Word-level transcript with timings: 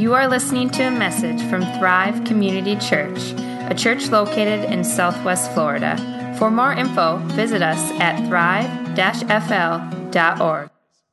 You 0.00 0.14
are 0.14 0.26
listening 0.26 0.70
to 0.70 0.84
a 0.84 0.90
message 0.90 1.42
from 1.50 1.60
Thrive 1.78 2.24
Community 2.24 2.74
Church, 2.76 3.34
a 3.68 3.74
church 3.76 4.08
located 4.08 4.64
in 4.72 4.82
Southwest 4.82 5.52
Florida. 5.52 6.34
For 6.38 6.50
more 6.50 6.72
info, 6.72 7.18
visit 7.34 7.60
us 7.60 7.90
at 8.00 8.26
thrive-fl.org. 8.26 8.96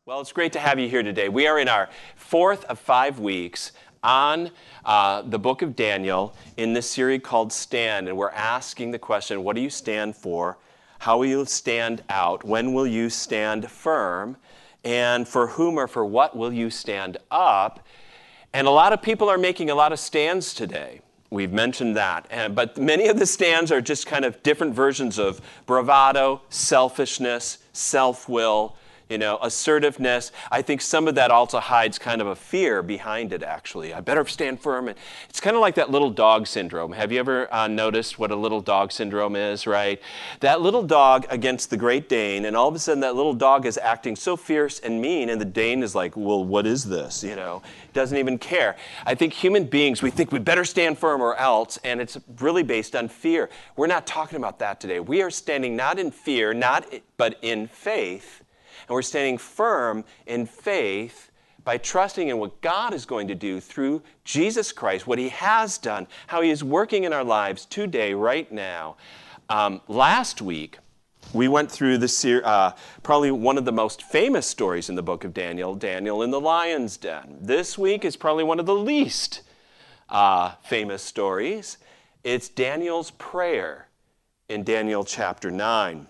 Well, 0.06 0.22
it's 0.22 0.32
great 0.32 0.54
to 0.54 0.60
have 0.60 0.80
you 0.80 0.88
here 0.88 1.04
today. 1.04 1.28
We 1.28 1.48
are 1.48 1.60
in 1.60 1.68
our 1.68 1.90
fourth 2.16 2.64
of 2.64 2.80
five 2.80 3.20
weeks 3.20 3.74
on 4.04 4.52
uh, 4.86 5.24
the 5.24 5.38
book 5.38 5.62
of 5.62 5.76
Daniel 5.76 6.34
in 6.56 6.72
this 6.72 6.90
series 6.90 7.20
called 7.22 7.52
Stand, 7.52 8.08
and 8.08 8.16
we're 8.16 8.30
asking 8.30 8.92
the 8.92 9.00
question 9.00 9.44
what 9.44 9.58
do 9.58 9.62
you 9.62 9.70
stand 9.70 10.16
for? 10.16 10.60
How 11.00 11.18
will 11.18 11.26
you 11.26 11.44
stand 11.44 12.06
out? 12.08 12.46
When 12.46 12.74
will 12.74 12.88
you 12.88 13.10
stand 13.10 13.70
firm? 13.70 14.38
And 14.86 15.28
for 15.28 15.48
whom 15.48 15.78
or 15.78 15.90
for 15.90 16.06
what 16.06 16.38
will 16.38 16.54
you 16.54 16.70
stand 16.70 17.18
up? 17.30 17.86
And 18.58 18.66
a 18.66 18.72
lot 18.72 18.92
of 18.92 19.04
people 19.04 19.30
are 19.30 19.38
making 19.38 19.70
a 19.70 19.76
lot 19.76 19.94
of 19.94 20.00
stands 20.00 20.52
today. 20.52 21.02
We've 21.30 21.54
mentioned 21.54 21.96
that. 21.96 22.26
And, 22.32 22.56
but 22.56 22.76
many 22.76 23.08
of 23.08 23.20
the 23.20 23.28
stands 23.28 23.72
are 23.72 23.82
just 23.82 24.08
kind 24.08 24.26
of 24.26 24.42
different 24.42 24.74
versions 24.74 25.20
of 25.20 25.42
bravado, 25.68 26.42
selfishness, 26.50 27.60
self 27.72 28.28
will, 28.28 28.76
you 29.10 29.18
know, 29.18 29.40
assertiveness. 29.42 30.32
I 30.52 30.62
think 30.62 30.82
some 30.82 31.08
of 31.08 31.16
that 31.16 31.32
also 31.32 31.60
hides 31.60 31.98
kind 31.98 32.22
of 32.22 32.28
a 32.28 32.36
fear 32.36 32.82
behind 32.84 33.32
it, 33.32 33.44
actually. 33.44 33.94
I 33.94 34.02
better 34.02 34.26
stand 34.26 34.60
firm. 34.60 34.88
And 34.90 34.98
it's 35.30 35.40
kind 35.40 35.56
of 35.56 35.62
like 35.62 35.76
that 35.76 35.90
little 35.90 36.10
dog 36.10 36.48
syndrome. 36.48 36.92
Have 36.92 37.12
you 37.12 37.20
ever 37.20 37.54
uh, 37.54 37.68
noticed 37.68 38.20
what 38.20 38.32
a 38.32 38.36
little 38.36 38.62
dog 38.62 38.92
syndrome 38.92 39.36
is, 39.36 39.66
right? 39.66 40.02
That 40.42 40.62
little 40.62 40.84
dog 40.84 41.26
against 41.30 41.70
the 41.70 41.78
Great 41.78 42.10
Dane, 42.10 42.46
and 42.46 42.56
all 42.56 42.68
of 42.68 42.76
a 42.76 42.80
sudden 42.80 43.00
that 43.02 43.16
little 43.16 43.34
dog 43.34 43.66
is 43.66 43.78
acting 43.78 44.16
so 44.16 44.36
fierce 44.36 44.80
and 44.80 45.02
mean, 45.02 45.30
and 45.30 45.40
the 45.40 45.46
Dane 45.46 45.84
is 45.84 45.96
like, 45.96 46.18
well, 46.18 46.44
what 46.44 46.68
is 46.68 46.84
this? 46.84 47.24
You 47.24 47.36
know, 47.36 47.62
doesn't 47.94 48.18
even 48.18 48.38
care. 48.38 48.76
I 49.06 49.16
think 49.16 49.34
human 49.34 49.66
beings, 49.66 50.02
we 50.02 50.12
think 50.12 50.32
we 50.32 50.40
better 50.40 50.66
stand 50.66 50.98
firm 50.98 51.22
or 51.22 51.36
else, 51.36 51.80
and 51.84 52.02
it's 52.02 52.18
really 52.40 52.64
based 52.64 52.96
on 52.96 53.08
fear. 53.08 53.50
We're 53.76 53.88
not 53.88 54.06
talking 54.06 54.38
about 54.38 54.60
that 54.60 54.80
today. 54.80 55.00
We 55.00 55.22
are 55.22 55.32
standing 55.32 55.76
not 55.76 55.98
in 55.98 56.12
fear, 56.12 56.54
not 56.54 56.86
but 57.18 57.38
in 57.42 57.68
faith 57.68 58.44
and 58.88 58.94
we're 58.94 59.02
standing 59.02 59.38
firm 59.38 60.04
in 60.26 60.46
faith 60.46 61.32
by 61.64 61.78
trusting 61.78 62.30
in 62.30 62.38
what 62.38 62.62
God 62.62 62.94
is 62.94 63.06
going 63.06 63.28
to 63.28 63.36
do 63.36 63.60
through 63.60 64.02
Jesus 64.24 64.72
Christ, 64.72 65.06
what 65.06 65.20
He 65.20 65.30
has 65.30 65.78
done, 65.78 66.08
how 66.28 66.42
He 66.42 66.50
is 66.50 66.64
working 66.64 67.04
in 67.04 67.12
our 67.12 67.26
lives 67.26 67.66
today, 67.66 68.14
right 68.14 68.50
now. 68.52 68.96
Um, 69.50 69.82
last 69.88 70.42
week, 70.42 70.78
we 71.34 71.48
went 71.48 71.70
through 71.70 71.98
the 71.98 72.42
uh, 72.46 72.72
probably 73.04 73.32
one 73.32 73.58
of 73.58 73.66
the 73.66 73.72
most 73.72 74.02
famous 74.02 74.48
stories 74.48 74.88
in 74.90 74.96
the 74.96 75.04
book 75.04 75.24
of 75.24 75.34
Daniel, 75.34 75.76
Daniel 75.76 76.24
in 76.24 76.32
the 76.32 76.40
lion's 76.40 76.96
den. 76.96 77.38
This 77.42 77.78
week 77.78 78.06
is 78.06 78.16
probably 78.16 78.46
one 78.46 78.60
of 78.60 78.66
the 78.66 78.76
least 78.76 79.42
uh, 80.10 80.52
famous 80.64 81.04
stories. 81.04 81.78
It's 82.24 82.50
Daniel's 82.50 83.12
prayer 83.12 83.88
in 84.48 84.64
Daniel 84.64 85.04
chapter 85.04 85.52
9. 85.52 86.08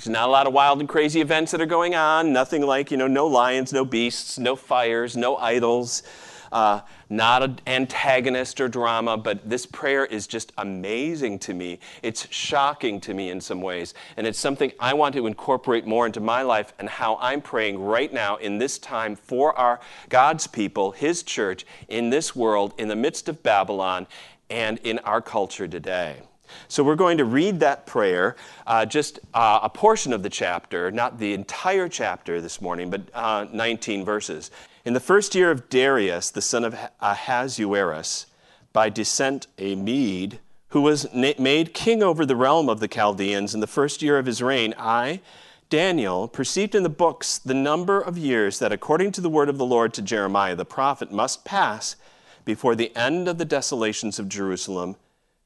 There's 0.00 0.08
not 0.08 0.30
a 0.30 0.32
lot 0.32 0.46
of 0.46 0.54
wild 0.54 0.80
and 0.80 0.88
crazy 0.88 1.20
events 1.20 1.52
that 1.52 1.60
are 1.60 1.66
going 1.66 1.94
on. 1.94 2.32
Nothing 2.32 2.62
like, 2.62 2.90
you 2.90 2.96
know, 2.96 3.06
no 3.06 3.26
lions, 3.26 3.70
no 3.70 3.84
beasts, 3.84 4.38
no 4.38 4.56
fires, 4.56 5.14
no 5.14 5.36
idols, 5.36 6.02
uh, 6.50 6.80
not 7.10 7.42
an 7.42 7.60
antagonist 7.66 8.62
or 8.62 8.68
drama, 8.68 9.18
but 9.18 9.46
this 9.50 9.66
prayer 9.66 10.06
is 10.06 10.26
just 10.26 10.52
amazing 10.56 11.38
to 11.40 11.52
me. 11.52 11.80
It's 12.02 12.26
shocking 12.32 12.98
to 13.02 13.12
me 13.12 13.28
in 13.28 13.42
some 13.42 13.60
ways. 13.60 13.92
And 14.16 14.26
it's 14.26 14.38
something 14.38 14.72
I 14.80 14.94
want 14.94 15.14
to 15.16 15.26
incorporate 15.26 15.86
more 15.86 16.06
into 16.06 16.20
my 16.20 16.40
life 16.40 16.72
and 16.78 16.88
how 16.88 17.18
I'm 17.20 17.42
praying 17.42 17.78
right 17.78 18.10
now 18.10 18.36
in 18.36 18.56
this 18.56 18.78
time 18.78 19.16
for 19.16 19.54
our 19.58 19.80
God's 20.08 20.46
people, 20.46 20.92
His 20.92 21.22
church, 21.22 21.66
in 21.88 22.08
this 22.08 22.34
world, 22.34 22.72
in 22.78 22.88
the 22.88 22.96
midst 22.96 23.28
of 23.28 23.42
Babylon, 23.42 24.06
and 24.48 24.78
in 24.78 24.98
our 25.00 25.20
culture 25.20 25.68
today. 25.68 26.22
So 26.68 26.82
we're 26.82 26.96
going 26.96 27.18
to 27.18 27.24
read 27.24 27.60
that 27.60 27.86
prayer, 27.86 28.36
uh, 28.66 28.86
just 28.86 29.18
uh, 29.34 29.60
a 29.62 29.68
portion 29.68 30.12
of 30.12 30.22
the 30.22 30.30
chapter, 30.30 30.90
not 30.90 31.18
the 31.18 31.32
entire 31.32 31.88
chapter 31.88 32.40
this 32.40 32.60
morning, 32.60 32.90
but 32.90 33.02
uh, 33.14 33.46
19 33.52 34.04
verses. 34.04 34.50
In 34.84 34.94
the 34.94 35.00
first 35.00 35.34
year 35.34 35.50
of 35.50 35.68
Darius, 35.68 36.30
the 36.30 36.40
son 36.42 36.64
of 36.64 36.76
Ahasuerus, 37.00 38.26
by 38.72 38.88
descent 38.88 39.46
a 39.58 39.74
Mede, 39.74 40.38
who 40.68 40.80
was 40.80 41.12
na- 41.12 41.32
made 41.38 41.74
king 41.74 42.02
over 42.02 42.24
the 42.24 42.36
realm 42.36 42.68
of 42.68 42.80
the 42.80 42.88
Chaldeans 42.88 43.54
in 43.54 43.60
the 43.60 43.66
first 43.66 44.02
year 44.02 44.18
of 44.18 44.26
his 44.26 44.42
reign, 44.42 44.74
I, 44.78 45.20
Daniel, 45.68 46.28
perceived 46.28 46.74
in 46.74 46.82
the 46.82 46.88
books 46.88 47.38
the 47.38 47.54
number 47.54 48.00
of 48.00 48.18
years 48.18 48.58
that, 48.58 48.72
according 48.72 49.12
to 49.12 49.20
the 49.20 49.28
word 49.28 49.48
of 49.48 49.58
the 49.58 49.66
Lord 49.66 49.92
to 49.94 50.02
Jeremiah 50.02 50.56
the 50.56 50.64
prophet, 50.64 51.12
must 51.12 51.44
pass 51.44 51.96
before 52.44 52.74
the 52.74 52.94
end 52.96 53.28
of 53.28 53.38
the 53.38 53.44
desolations 53.44 54.18
of 54.18 54.28
Jerusalem 54.28 54.96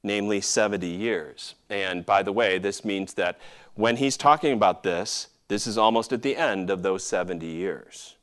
namely 0.05 0.41
70 0.41 0.87
years. 0.87 1.55
And 1.69 2.07
by 2.07 2.23
the 2.23 2.33
way, 2.33 2.59
this 2.59 2.85
means 2.85 3.15
that 3.15 3.39
when 3.75 3.97
he's 3.97 4.17
talking 4.17 4.53
about 4.53 4.83
this, 4.83 5.29
this 5.49 5.67
is 5.67 5.77
almost 5.77 6.13
at 6.13 6.23
the 6.23 6.37
end 6.37 6.71
of 6.71 6.83
those 6.83 7.05
70 7.05 7.47
years. 7.47 8.15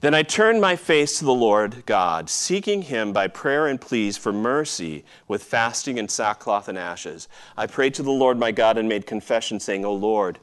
Then 0.00 0.14
I 0.14 0.22
turned 0.22 0.60
my 0.60 0.76
face 0.76 1.18
to 1.18 1.24
the 1.24 1.32
Lord 1.32 1.84
God, 1.86 2.28
seeking 2.28 2.82
him 2.82 3.12
by 3.12 3.28
prayer 3.28 3.66
and 3.66 3.80
pleas 3.80 4.18
for 4.18 4.32
mercy 4.32 5.04
with 5.26 5.42
fasting 5.42 5.98
and 5.98 6.10
sackcloth 6.10 6.68
and 6.68 6.76
ashes. 6.76 7.28
I 7.56 7.66
prayed 7.66 7.94
to 7.94 8.02
the 8.02 8.10
Lord 8.10 8.38
my 8.38 8.52
God 8.52 8.76
and 8.76 8.88
made 8.88 9.06
confession, 9.06 9.58
saying, 9.58 9.86
O 9.86 9.94
Lord, 9.94 10.38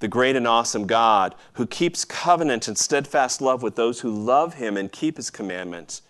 the 0.00 0.08
great 0.08 0.34
and 0.34 0.48
awesome 0.48 0.86
God, 0.86 1.36
who 1.54 1.66
keeps 1.66 2.04
covenant 2.04 2.66
and 2.66 2.76
steadfast 2.76 3.40
love 3.40 3.62
with 3.62 3.76
those 3.76 4.00
who 4.00 4.10
love 4.10 4.54
him 4.54 4.76
and 4.76 4.90
keep 4.90 5.16
his 5.16 5.30
commandments. 5.30 6.02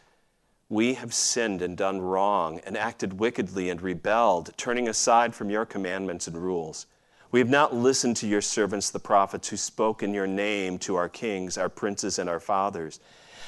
We 0.70 0.94
have 0.94 1.14
sinned 1.14 1.62
and 1.62 1.78
done 1.78 2.02
wrong 2.02 2.60
and 2.66 2.76
acted 2.76 3.18
wickedly 3.18 3.70
and 3.70 3.80
rebelled, 3.80 4.50
turning 4.58 4.86
aside 4.86 5.34
from 5.34 5.48
your 5.48 5.64
commandments 5.64 6.26
and 6.26 6.36
rules. 6.36 6.84
We 7.30 7.40
have 7.40 7.48
not 7.48 7.74
listened 7.74 8.18
to 8.18 8.28
your 8.28 8.42
servants, 8.42 8.90
the 8.90 8.98
prophets, 8.98 9.48
who 9.48 9.56
spoke 9.56 10.02
in 10.02 10.12
your 10.12 10.26
name 10.26 10.78
to 10.80 10.94
our 10.96 11.08
kings, 11.08 11.56
our 11.56 11.70
princes, 11.70 12.18
and 12.18 12.28
our 12.28 12.38
fathers, 12.38 13.00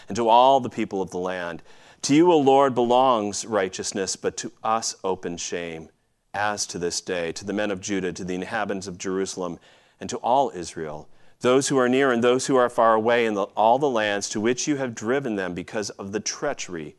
and 0.08 0.16
to 0.16 0.30
all 0.30 0.60
the 0.60 0.70
people 0.70 1.02
of 1.02 1.10
the 1.10 1.18
land. 1.18 1.62
To 2.02 2.14
you, 2.14 2.32
O 2.32 2.38
Lord, 2.38 2.74
belongs 2.74 3.44
righteousness, 3.44 4.16
but 4.16 4.38
to 4.38 4.52
us 4.64 4.96
open 5.04 5.36
shame, 5.36 5.90
as 6.32 6.66
to 6.68 6.78
this 6.78 7.02
day, 7.02 7.32
to 7.32 7.44
the 7.44 7.52
men 7.52 7.70
of 7.70 7.82
Judah, 7.82 8.14
to 8.14 8.24
the 8.24 8.34
inhabitants 8.34 8.86
of 8.86 8.96
Jerusalem, 8.96 9.58
and 10.00 10.08
to 10.08 10.16
all 10.18 10.52
Israel, 10.54 11.06
those 11.40 11.68
who 11.68 11.76
are 11.76 11.88
near 11.88 12.12
and 12.12 12.24
those 12.24 12.46
who 12.46 12.56
are 12.56 12.70
far 12.70 12.94
away, 12.94 13.26
in 13.26 13.34
the, 13.34 13.42
all 13.42 13.78
the 13.78 13.90
lands 13.90 14.26
to 14.30 14.40
which 14.40 14.66
you 14.66 14.76
have 14.76 14.94
driven 14.94 15.36
them 15.36 15.52
because 15.52 15.90
of 15.90 16.12
the 16.12 16.20
treachery 16.20 16.96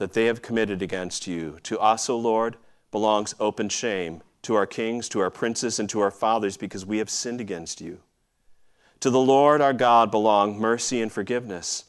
that 0.00 0.14
they 0.14 0.24
have 0.24 0.40
committed 0.40 0.80
against 0.80 1.26
you. 1.26 1.58
To 1.62 1.78
us, 1.78 2.08
O 2.08 2.16
Lord, 2.16 2.56
belongs 2.90 3.34
open 3.38 3.68
shame, 3.68 4.22
to 4.40 4.54
our 4.54 4.64
kings, 4.64 5.10
to 5.10 5.20
our 5.20 5.28
princes, 5.28 5.78
and 5.78 5.90
to 5.90 6.00
our 6.00 6.10
fathers, 6.10 6.56
because 6.56 6.86
we 6.86 6.96
have 6.96 7.10
sinned 7.10 7.38
against 7.38 7.82
you. 7.82 7.98
To 9.00 9.10
the 9.10 9.20
Lord 9.20 9.60
our 9.60 9.74
God 9.74 10.10
belong 10.10 10.58
mercy 10.58 11.02
and 11.02 11.12
forgiveness. 11.12 11.84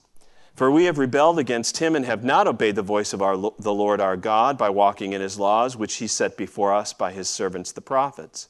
For 0.54 0.70
we 0.70 0.84
have 0.86 0.98
rebelled 0.98 1.40
against 1.40 1.78
him 1.78 1.96
and 1.96 2.06
have 2.06 2.22
not 2.22 2.48
obeyed 2.48 2.76
the 2.76 2.82
voice 2.82 3.14
of 3.14 3.22
our, 3.22 3.38
the 3.58 3.74
Lord 3.74 4.02
our 4.02 4.18
God 4.18 4.58
by 4.58 4.70
walking 4.70 5.14
in 5.14 5.22
his 5.22 5.40
laws, 5.40 5.78
which 5.78 5.96
he 5.96 6.08
set 6.08 6.36
before 6.36 6.74
us 6.74 6.92
by 6.92 7.14
his 7.14 7.30
servants 7.30 7.72
the 7.72 7.80
prophets. 7.80 8.50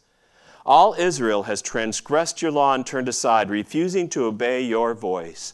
All 0.65 0.95
Israel 0.95 1.43
has 1.43 1.61
transgressed 1.61 2.41
your 2.41 2.51
law 2.51 2.73
and 2.73 2.83
turned 2.83 3.07
aside, 3.07 3.51
refusing 3.51 4.09
to 4.09 4.25
obey 4.25 4.63
your 4.63 4.95
voice 4.95 5.53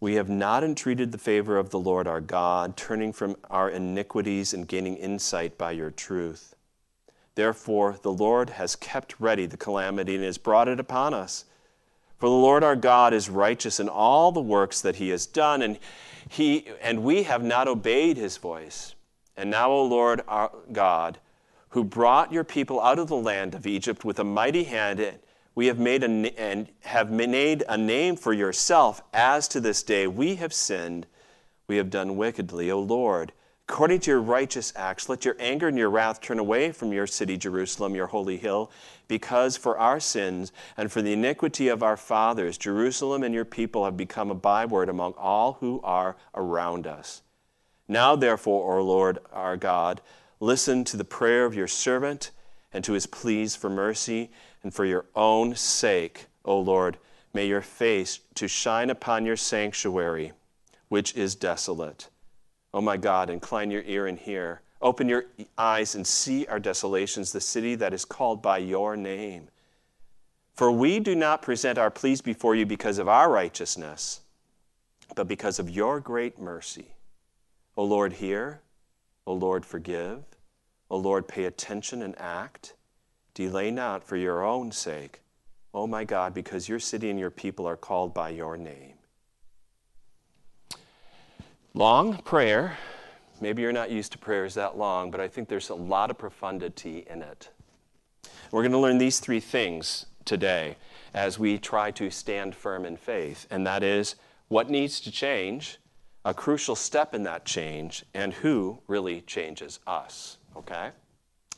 we 0.00 0.14
have 0.14 0.28
not 0.28 0.62
entreated 0.62 1.10
the 1.10 1.18
favor 1.18 1.58
of 1.58 1.70
the 1.70 1.78
Lord 1.78 2.06
our 2.06 2.20
God, 2.20 2.76
turning 2.76 3.12
from 3.12 3.36
our 3.50 3.68
iniquities 3.68 4.54
and 4.54 4.68
gaining 4.68 4.96
insight 4.96 5.58
by 5.58 5.72
your 5.72 5.90
truth. 5.90 6.54
Therefore, 7.34 7.96
the 8.02 8.12
Lord 8.12 8.50
has 8.50 8.76
kept 8.76 9.14
ready 9.18 9.46
the 9.46 9.56
calamity 9.56 10.14
and 10.14 10.24
has 10.24 10.38
brought 10.38 10.68
it 10.68 10.80
upon 10.80 11.14
us. 11.14 11.44
For 12.18 12.28
the 12.28 12.34
Lord 12.34 12.64
our 12.64 12.76
God 12.76 13.12
is 13.12 13.28
righteous 13.30 13.78
in 13.78 13.88
all 13.88 14.32
the 14.32 14.40
works 14.40 14.80
that 14.80 14.96
he 14.96 15.10
has 15.10 15.26
done, 15.26 15.62
and, 15.62 15.78
he, 16.28 16.66
and 16.80 17.04
we 17.04 17.24
have 17.24 17.42
not 17.42 17.68
obeyed 17.68 18.16
his 18.16 18.36
voice. 18.36 18.94
And 19.36 19.50
now, 19.50 19.70
O 19.70 19.84
Lord 19.84 20.22
our 20.26 20.50
God, 20.72 21.18
who 21.70 21.84
brought 21.84 22.32
your 22.32 22.44
people 22.44 22.80
out 22.80 22.98
of 22.98 23.08
the 23.08 23.16
land 23.16 23.54
of 23.54 23.66
Egypt 23.66 24.04
with 24.04 24.18
a 24.18 24.24
mighty 24.24 24.64
hand 24.64 24.98
we 25.58 25.66
have 25.66 25.80
made 25.80 26.04
a, 26.04 26.40
and 26.40 26.68
have 26.82 27.10
made 27.10 27.64
a 27.68 27.76
name 27.76 28.14
for 28.14 28.32
yourself 28.32 29.02
as 29.12 29.48
to 29.48 29.58
this 29.58 29.82
day 29.82 30.06
we 30.06 30.36
have 30.36 30.54
sinned 30.54 31.04
we 31.66 31.78
have 31.78 31.90
done 31.90 32.16
wickedly 32.16 32.70
o 32.70 32.78
lord 32.78 33.32
according 33.68 33.98
to 33.98 34.12
your 34.12 34.20
righteous 34.20 34.72
acts. 34.76 35.08
Let 35.08 35.24
your 35.24 35.36
anger 35.40 35.66
and 35.66 35.76
your 35.76 35.90
wrath 35.90 36.20
turn 36.20 36.38
away 36.38 36.70
from 36.70 36.92
your 36.92 37.06
city, 37.08 37.36
Jerusalem, 37.36 37.94
your 37.94 38.06
holy 38.06 38.36
hill, 38.38 38.70
because 39.08 39.58
for 39.58 39.76
our 39.76 40.00
sins 40.00 40.52
and 40.76 40.90
for 40.90 41.02
the 41.02 41.12
iniquity 41.12 41.68
of 41.68 41.82
our 41.82 41.96
fathers, 41.96 42.56
Jerusalem 42.56 43.24
and 43.24 43.34
your 43.34 43.44
people 43.44 43.84
have 43.84 43.96
become 43.96 44.30
a 44.30 44.34
byword 44.34 44.88
among 44.88 45.12
all 45.18 45.54
who 45.60 45.80
are 45.82 46.16
around 46.34 46.86
us. 46.86 47.20
Now, 47.88 48.16
therefore, 48.16 48.78
O 48.78 48.82
Lord 48.82 49.18
our 49.32 49.58
God, 49.58 50.00
listen 50.40 50.84
to 50.84 50.96
the 50.96 51.04
prayer 51.04 51.44
of 51.44 51.54
your 51.54 51.68
servant 51.68 52.30
and 52.72 52.84
to 52.84 52.92
his 52.92 53.06
pleas 53.06 53.56
for 53.56 53.68
mercy, 53.68 54.30
and 54.62 54.72
for 54.74 54.84
your 54.84 55.06
own 55.14 55.54
sake, 55.54 56.26
O 56.44 56.58
Lord, 56.58 56.98
may 57.32 57.46
your 57.46 57.62
face 57.62 58.20
to 58.34 58.48
shine 58.48 58.90
upon 58.90 59.26
your 59.26 59.36
sanctuary, 59.36 60.32
which 60.88 61.14
is 61.14 61.34
desolate 61.34 62.08
O 62.74 62.80
my 62.80 62.96
God, 62.96 63.30
incline 63.30 63.70
your 63.70 63.82
ear 63.82 64.06
and 64.06 64.18
hear. 64.18 64.60
Open 64.80 65.08
your 65.08 65.24
eyes 65.56 65.94
and 65.94 66.06
see 66.06 66.46
our 66.46 66.60
desolations, 66.60 67.32
the 67.32 67.40
city 67.40 67.74
that 67.76 67.94
is 67.94 68.04
called 68.04 68.42
by 68.42 68.58
your 68.58 68.96
name. 68.96 69.48
For 70.54 70.70
we 70.70 71.00
do 71.00 71.14
not 71.14 71.42
present 71.42 71.78
our 71.78 71.90
pleas 71.90 72.20
before 72.20 72.54
you 72.54 72.66
because 72.66 72.98
of 72.98 73.08
our 73.08 73.30
righteousness, 73.30 74.20
but 75.14 75.28
because 75.28 75.58
of 75.58 75.70
your 75.70 76.00
great 76.00 76.38
mercy. 76.38 76.92
O 77.76 77.84
Lord, 77.84 78.14
hear. 78.14 78.60
O 79.26 79.32
Lord, 79.32 79.64
forgive. 79.64 80.24
O 80.90 80.96
Lord, 80.96 81.26
pay 81.26 81.44
attention 81.44 82.02
and 82.02 82.14
act. 82.18 82.74
Delay 83.38 83.70
not 83.70 84.02
for 84.02 84.16
your 84.16 84.44
own 84.44 84.72
sake. 84.72 85.20
O 85.72 85.86
my 85.86 86.02
God, 86.02 86.34
because 86.34 86.68
your 86.68 86.80
city 86.80 87.08
and 87.08 87.20
your 87.20 87.30
people 87.30 87.68
are 87.68 87.76
called 87.76 88.12
by 88.12 88.30
your 88.30 88.56
name. 88.56 88.94
Long 91.72 92.18
prayer. 92.22 92.76
Maybe 93.40 93.62
you're 93.62 93.70
not 93.70 93.92
used 93.92 94.10
to 94.10 94.18
prayers 94.18 94.54
that 94.54 94.76
long, 94.76 95.12
but 95.12 95.20
I 95.20 95.28
think 95.28 95.48
there's 95.48 95.68
a 95.68 95.76
lot 95.76 96.10
of 96.10 96.18
profundity 96.18 97.06
in 97.08 97.22
it. 97.22 97.50
We're 98.50 98.62
going 98.62 98.72
to 98.72 98.78
learn 98.78 98.98
these 98.98 99.20
three 99.20 99.38
things 99.38 100.06
today 100.24 100.76
as 101.14 101.38
we 101.38 101.58
try 101.58 101.92
to 101.92 102.10
stand 102.10 102.56
firm 102.56 102.84
in 102.84 102.96
faith, 102.96 103.46
and 103.52 103.64
that 103.68 103.84
is 103.84 104.16
what 104.48 104.68
needs 104.68 104.98
to 105.02 105.12
change, 105.12 105.78
a 106.24 106.34
crucial 106.34 106.74
step 106.74 107.14
in 107.14 107.22
that 107.22 107.44
change, 107.44 108.04
and 108.12 108.34
who 108.34 108.80
really 108.88 109.20
changes 109.20 109.78
us. 109.86 110.38
Okay? 110.56 110.90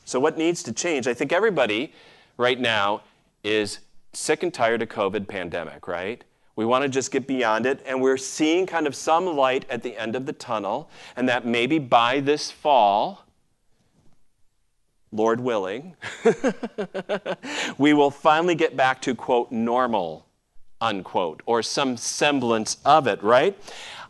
So, 0.05 0.19
what 0.19 0.37
needs 0.37 0.63
to 0.63 0.73
change? 0.73 1.07
I 1.07 1.13
think 1.13 1.31
everybody 1.31 1.93
right 2.37 2.59
now 2.59 3.01
is 3.43 3.79
sick 4.13 4.43
and 4.43 4.53
tired 4.53 4.81
of 4.81 4.89
COVID 4.89 5.27
pandemic, 5.27 5.87
right? 5.87 6.23
We 6.55 6.65
want 6.65 6.83
to 6.83 6.89
just 6.89 7.11
get 7.11 7.27
beyond 7.27 7.65
it, 7.65 7.81
and 7.85 8.01
we're 8.01 8.17
seeing 8.17 8.65
kind 8.65 8.85
of 8.85 8.95
some 8.95 9.25
light 9.25 9.65
at 9.69 9.83
the 9.83 9.97
end 9.97 10.15
of 10.15 10.25
the 10.25 10.33
tunnel, 10.33 10.89
and 11.15 11.27
that 11.29 11.45
maybe 11.45 11.79
by 11.79 12.19
this 12.19 12.51
fall, 12.51 13.25
Lord 15.11 15.39
willing, 15.39 15.95
we 17.77 17.93
will 17.93 18.11
finally 18.11 18.55
get 18.55 18.77
back 18.77 19.01
to, 19.03 19.15
quote, 19.15 19.51
normal, 19.51 20.25
unquote, 20.79 21.41
or 21.45 21.63
some 21.63 21.97
semblance 21.97 22.77
of 22.85 23.07
it, 23.07 23.21
right? 23.23 23.57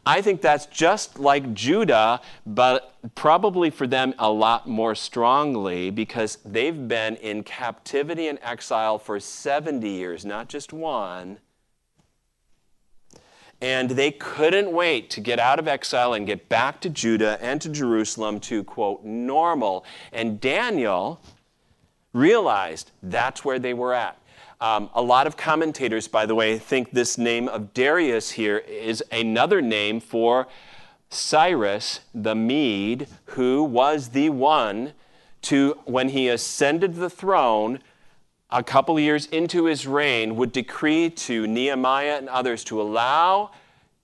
I 0.06 0.21
think 0.21 0.42
that's 0.42 0.65
just 0.65 1.19
like 1.19 1.53
Judah, 1.53 2.21
but 2.45 2.95
probably 3.13 3.69
for 3.69 3.86
them 3.86 4.13
a 4.18 4.31
lot 4.31 4.68
more 4.68 4.95
strongly 4.95 5.92
because 5.92 6.38
they've 6.44 6.88
been 6.88 7.18
in 7.18 7.44
captivity 7.44 8.27
and 8.27 8.39
exile 8.42 8.98
for 8.98 9.19
70 9.19 9.88
years, 9.88 10.25
not 10.25 10.50
just 10.50 10.74
one 10.74 11.38
and 13.62 13.92
they 13.92 14.12
couldn't 14.12 14.71
wait 14.71 15.09
to 15.12 15.21
get 15.21 15.39
out 15.39 15.59
of 15.59 15.68
exile 15.68 16.13
and 16.13 16.25
get 16.25 16.50
back 16.50 16.81
to 16.81 16.89
Judah 16.89 17.38
and 17.42 17.62
to 17.62 17.69
Jerusalem 17.69 18.39
to, 18.42 18.63
quote, 18.63 19.03
normal. 19.06 19.86
And 20.12 20.42
Daniel 20.42 21.21
realized 22.12 22.92
that's 23.03 23.45
where 23.45 23.59
they 23.59 23.75
were 23.75 23.94
at. 23.94 24.18
Um, 24.62 24.92
a 24.94 25.02
lot 25.02 25.25
of 25.25 25.36
commentators, 25.36 26.08
by 26.08 26.28
the 26.28 26.36
way, 26.36 26.60
think 26.60 26.92
this 26.92 27.18
name 27.18 27.48
of 27.48 27.74
Darius 27.74 28.30
here 28.30 28.60
is 28.60 29.04
another 29.12 29.60
name 29.60 30.00
for 30.00 30.48
Cyrus 31.10 32.02
the 32.13 32.36
Mede, 32.36 33.08
who 33.25 33.63
was 33.63 34.10
the 34.10 34.30
one 34.30 34.94
to, 35.42 35.80
when 35.86 36.10
he 36.10 36.28
ascended 36.28 36.94
the 36.94 37.10
throne, 37.10 37.80
a 38.52 38.62
couple 38.62 39.00
years 39.00 39.25
into 39.25 39.66
his 39.66 39.88
reign, 39.88 40.36
would 40.36 40.52
decree 40.52 41.10
to 41.10 41.48
Nehemiah 41.48 42.18
and 42.19 42.30
others 42.30 42.63
to 42.66 42.80
allow 42.80 43.50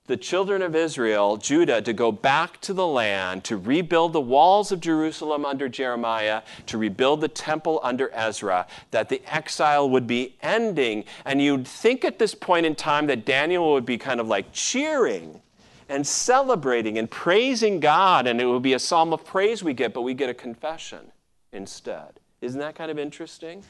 the 0.08 0.16
children 0.16 0.62
of 0.62 0.74
Israel, 0.74 1.36
Judah, 1.36 1.80
to 1.82 1.92
go 1.92 2.10
back 2.10 2.60
to 2.62 2.72
the 2.72 2.86
land, 2.86 3.44
to 3.44 3.56
rebuild 3.58 4.14
the 4.14 4.20
walls 4.20 4.72
of 4.72 4.80
Jerusalem 4.80 5.44
under 5.44 5.68
Jeremiah, 5.68 6.42
to 6.66 6.78
rebuild 6.78 7.20
the 7.20 7.28
temple 7.28 7.78
under 7.82 8.10
Ezra, 8.14 8.66
that 8.90 9.10
the 9.10 9.22
exile 9.26 9.88
would 9.88 10.06
be 10.06 10.34
ending. 10.42 11.04
And 11.26 11.42
you'd 11.42 11.68
think 11.68 12.06
at 12.06 12.18
this 12.18 12.34
point 12.34 12.64
in 12.64 12.74
time 12.74 13.06
that 13.08 13.26
Daniel 13.26 13.72
would 13.72 13.84
be 13.86 13.98
kind 13.98 14.18
of 14.18 14.26
like 14.26 14.50
cheering 14.52 15.42
and 15.90 16.06
celebrating 16.06 16.96
and 16.98 17.10
praising 17.10 17.78
God, 17.78 18.26
and 18.26 18.40
it 18.40 18.46
would 18.46 18.62
be 18.62 18.72
a 18.72 18.78
psalm 18.78 19.12
of 19.12 19.24
praise 19.24 19.62
we 19.62 19.74
get, 19.74 19.92
but 19.92 20.02
we 20.02 20.14
get 20.14 20.30
a 20.30 20.34
confession 20.34 21.12
instead. 21.52 22.18
Isn't 22.40 22.60
that 22.60 22.74
kind 22.74 22.90
of 22.90 22.98
interesting? 22.98 23.62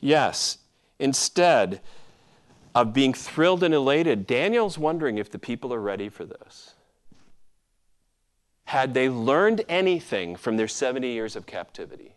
Yes. 0.00 0.58
Instead 0.98 1.80
of 2.74 2.92
being 2.92 3.12
thrilled 3.12 3.62
and 3.62 3.74
elated, 3.74 4.26
Daniel's 4.26 4.78
wondering 4.78 5.18
if 5.18 5.30
the 5.30 5.38
people 5.38 5.74
are 5.74 5.80
ready 5.80 6.08
for 6.08 6.24
this. 6.24 6.74
Had 8.64 8.94
they 8.94 9.08
learned 9.08 9.64
anything 9.68 10.36
from 10.36 10.56
their 10.56 10.68
70 10.68 11.08
years 11.08 11.34
of 11.34 11.46
captivity? 11.46 12.14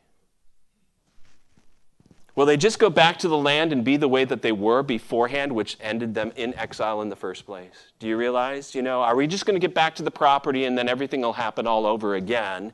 Will 2.36 2.46
they 2.48 2.58
just 2.58 2.80
go 2.80 2.90
back 2.90 3.20
to 3.20 3.28
the 3.28 3.38
land 3.38 3.72
and 3.72 3.84
be 3.84 3.96
the 3.96 4.08
way 4.08 4.26
that 4.26 4.42
they 4.42 4.52
were 4.52 4.82
beforehand, 4.82 5.52
which 5.52 5.78
ended 5.80 6.16
them 6.16 6.32
in 6.36 6.54
exile 6.56 7.02
in 7.02 7.10
the 7.10 7.16
first 7.16 7.46
place? 7.46 7.92
Do 8.00 8.08
you 8.08 8.18
realize? 8.18 8.74
You 8.74 8.82
know, 8.82 9.02
are 9.02 9.16
we 9.16 9.28
just 9.28 9.46
going 9.46 9.56
to 9.56 9.60
get 9.60 9.76
back 9.76 9.94
to 9.96 10.04
the 10.04 10.12
property 10.12 10.66
and 10.66 10.76
then 10.76 10.90
everything 10.90 11.22
will 11.22 11.34
happen 11.34 11.68
all 11.68 11.86
over 11.86 12.16
again 12.16 12.74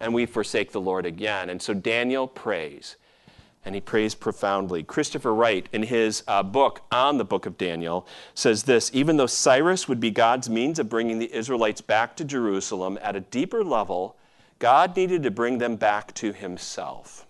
and 0.00 0.12
we 0.12 0.26
forsake 0.26 0.72
the 0.72 0.80
Lord 0.80 1.06
again? 1.06 1.50
And 1.50 1.62
so 1.62 1.72
Daniel 1.72 2.26
prays 2.26 2.96
and 3.64 3.74
he 3.74 3.80
prays 3.80 4.14
profoundly. 4.14 4.82
Christopher 4.82 5.34
Wright, 5.34 5.68
in 5.72 5.84
his 5.84 6.22
uh, 6.28 6.42
book 6.42 6.82
on 6.92 7.18
the 7.18 7.24
book 7.24 7.46
of 7.46 7.56
Daniel, 7.56 8.06
says 8.34 8.64
this 8.64 8.90
Even 8.92 9.16
though 9.16 9.26
Cyrus 9.26 9.88
would 9.88 10.00
be 10.00 10.10
God's 10.10 10.50
means 10.50 10.78
of 10.78 10.88
bringing 10.88 11.18
the 11.18 11.32
Israelites 11.34 11.80
back 11.80 12.16
to 12.16 12.24
Jerusalem 12.24 12.98
at 13.02 13.16
a 13.16 13.20
deeper 13.20 13.64
level, 13.64 14.16
God 14.58 14.96
needed 14.96 15.22
to 15.22 15.30
bring 15.30 15.58
them 15.58 15.76
back 15.76 16.14
to 16.14 16.32
himself. 16.32 17.26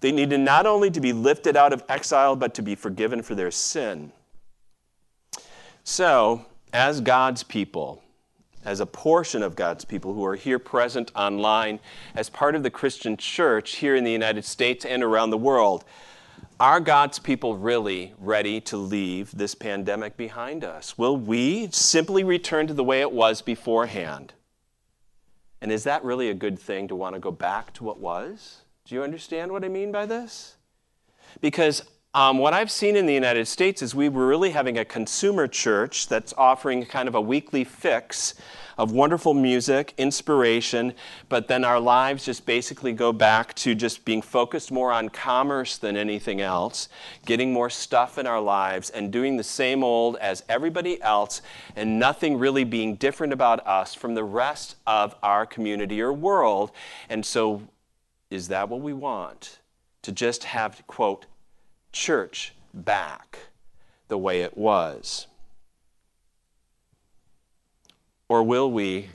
They 0.00 0.12
needed 0.12 0.40
not 0.40 0.66
only 0.66 0.90
to 0.90 1.00
be 1.00 1.12
lifted 1.12 1.56
out 1.56 1.72
of 1.72 1.82
exile, 1.88 2.36
but 2.36 2.54
to 2.54 2.62
be 2.62 2.74
forgiven 2.74 3.22
for 3.22 3.34
their 3.34 3.50
sin. 3.50 4.12
So, 5.84 6.44
as 6.72 7.00
God's 7.00 7.42
people, 7.42 8.02
as 8.66 8.80
a 8.80 8.86
portion 8.86 9.42
of 9.42 9.54
God's 9.54 9.84
people 9.84 10.12
who 10.12 10.24
are 10.24 10.34
here 10.34 10.58
present 10.58 11.12
online 11.14 11.78
as 12.14 12.28
part 12.28 12.56
of 12.56 12.64
the 12.64 12.70
Christian 12.70 13.16
church 13.16 13.76
here 13.76 13.94
in 13.94 14.02
the 14.02 14.12
United 14.12 14.44
States 14.44 14.84
and 14.84 15.02
around 15.02 15.30
the 15.30 15.38
world. 15.38 15.84
Are 16.58 16.80
God's 16.80 17.20
people 17.20 17.56
really 17.56 18.12
ready 18.18 18.60
to 18.62 18.76
leave 18.76 19.30
this 19.30 19.54
pandemic 19.54 20.16
behind 20.16 20.64
us? 20.64 20.98
Will 20.98 21.16
we 21.16 21.68
simply 21.70 22.24
return 22.24 22.66
to 22.66 22.74
the 22.74 22.84
way 22.84 23.00
it 23.00 23.12
was 23.12 23.40
beforehand? 23.40 24.34
And 25.60 25.70
is 25.70 25.84
that 25.84 26.04
really 26.04 26.28
a 26.28 26.34
good 26.34 26.58
thing 26.58 26.88
to 26.88 26.96
want 26.96 27.14
to 27.14 27.20
go 27.20 27.30
back 27.30 27.72
to 27.74 27.84
what 27.84 28.00
was? 28.00 28.62
Do 28.84 28.94
you 28.94 29.02
understand 29.02 29.52
what 29.52 29.64
I 29.64 29.68
mean 29.68 29.92
by 29.92 30.06
this? 30.06 30.56
Because 31.40 31.84
um, 32.16 32.38
what 32.38 32.54
I've 32.54 32.70
seen 32.70 32.96
in 32.96 33.04
the 33.04 33.12
United 33.12 33.46
States 33.46 33.82
is 33.82 33.94
we 33.94 34.08
were 34.08 34.26
really 34.26 34.48
having 34.48 34.78
a 34.78 34.86
consumer 34.86 35.46
church 35.46 36.08
that's 36.08 36.32
offering 36.38 36.86
kind 36.86 37.08
of 37.08 37.14
a 37.14 37.20
weekly 37.20 37.62
fix 37.62 38.34
of 38.78 38.90
wonderful 38.90 39.34
music, 39.34 39.92
inspiration, 39.98 40.94
but 41.28 41.46
then 41.46 41.62
our 41.62 41.78
lives 41.78 42.24
just 42.24 42.46
basically 42.46 42.94
go 42.94 43.12
back 43.12 43.52
to 43.56 43.74
just 43.74 44.06
being 44.06 44.22
focused 44.22 44.72
more 44.72 44.92
on 44.92 45.10
commerce 45.10 45.76
than 45.76 45.94
anything 45.94 46.40
else, 46.40 46.88
getting 47.26 47.52
more 47.52 47.68
stuff 47.68 48.16
in 48.16 48.26
our 48.26 48.40
lives, 48.40 48.88
and 48.88 49.12
doing 49.12 49.36
the 49.36 49.44
same 49.44 49.84
old 49.84 50.16
as 50.16 50.42
everybody 50.48 51.00
else, 51.02 51.42
and 51.76 51.98
nothing 51.98 52.38
really 52.38 52.64
being 52.64 52.94
different 52.94 53.34
about 53.34 53.66
us 53.66 53.92
from 53.92 54.14
the 54.14 54.24
rest 54.24 54.76
of 54.86 55.14
our 55.22 55.44
community 55.44 56.00
or 56.00 56.14
world. 56.14 56.70
And 57.10 57.26
so, 57.26 57.60
is 58.30 58.48
that 58.48 58.70
what 58.70 58.80
we 58.80 58.94
want? 58.94 59.58
To 60.00 60.12
just 60.12 60.44
have, 60.44 60.82
quote, 60.86 61.26
church 61.96 62.52
back 62.74 63.38
the 64.08 64.18
way 64.18 64.42
it 64.42 64.56
was? 64.56 65.26
Or 68.28 68.42
will 68.42 68.70
we 68.70 69.08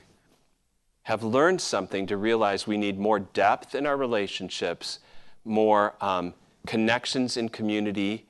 have 1.04 1.22
learned 1.22 1.60
something 1.60 2.06
to 2.06 2.16
realize 2.16 2.66
we 2.66 2.76
need 2.76 2.98
more 2.98 3.20
depth 3.20 3.74
in 3.74 3.86
our 3.86 3.96
relationships, 3.96 4.98
more 5.44 5.94
um, 6.00 6.34
connections 6.66 7.36
in 7.36 7.48
community, 7.48 8.26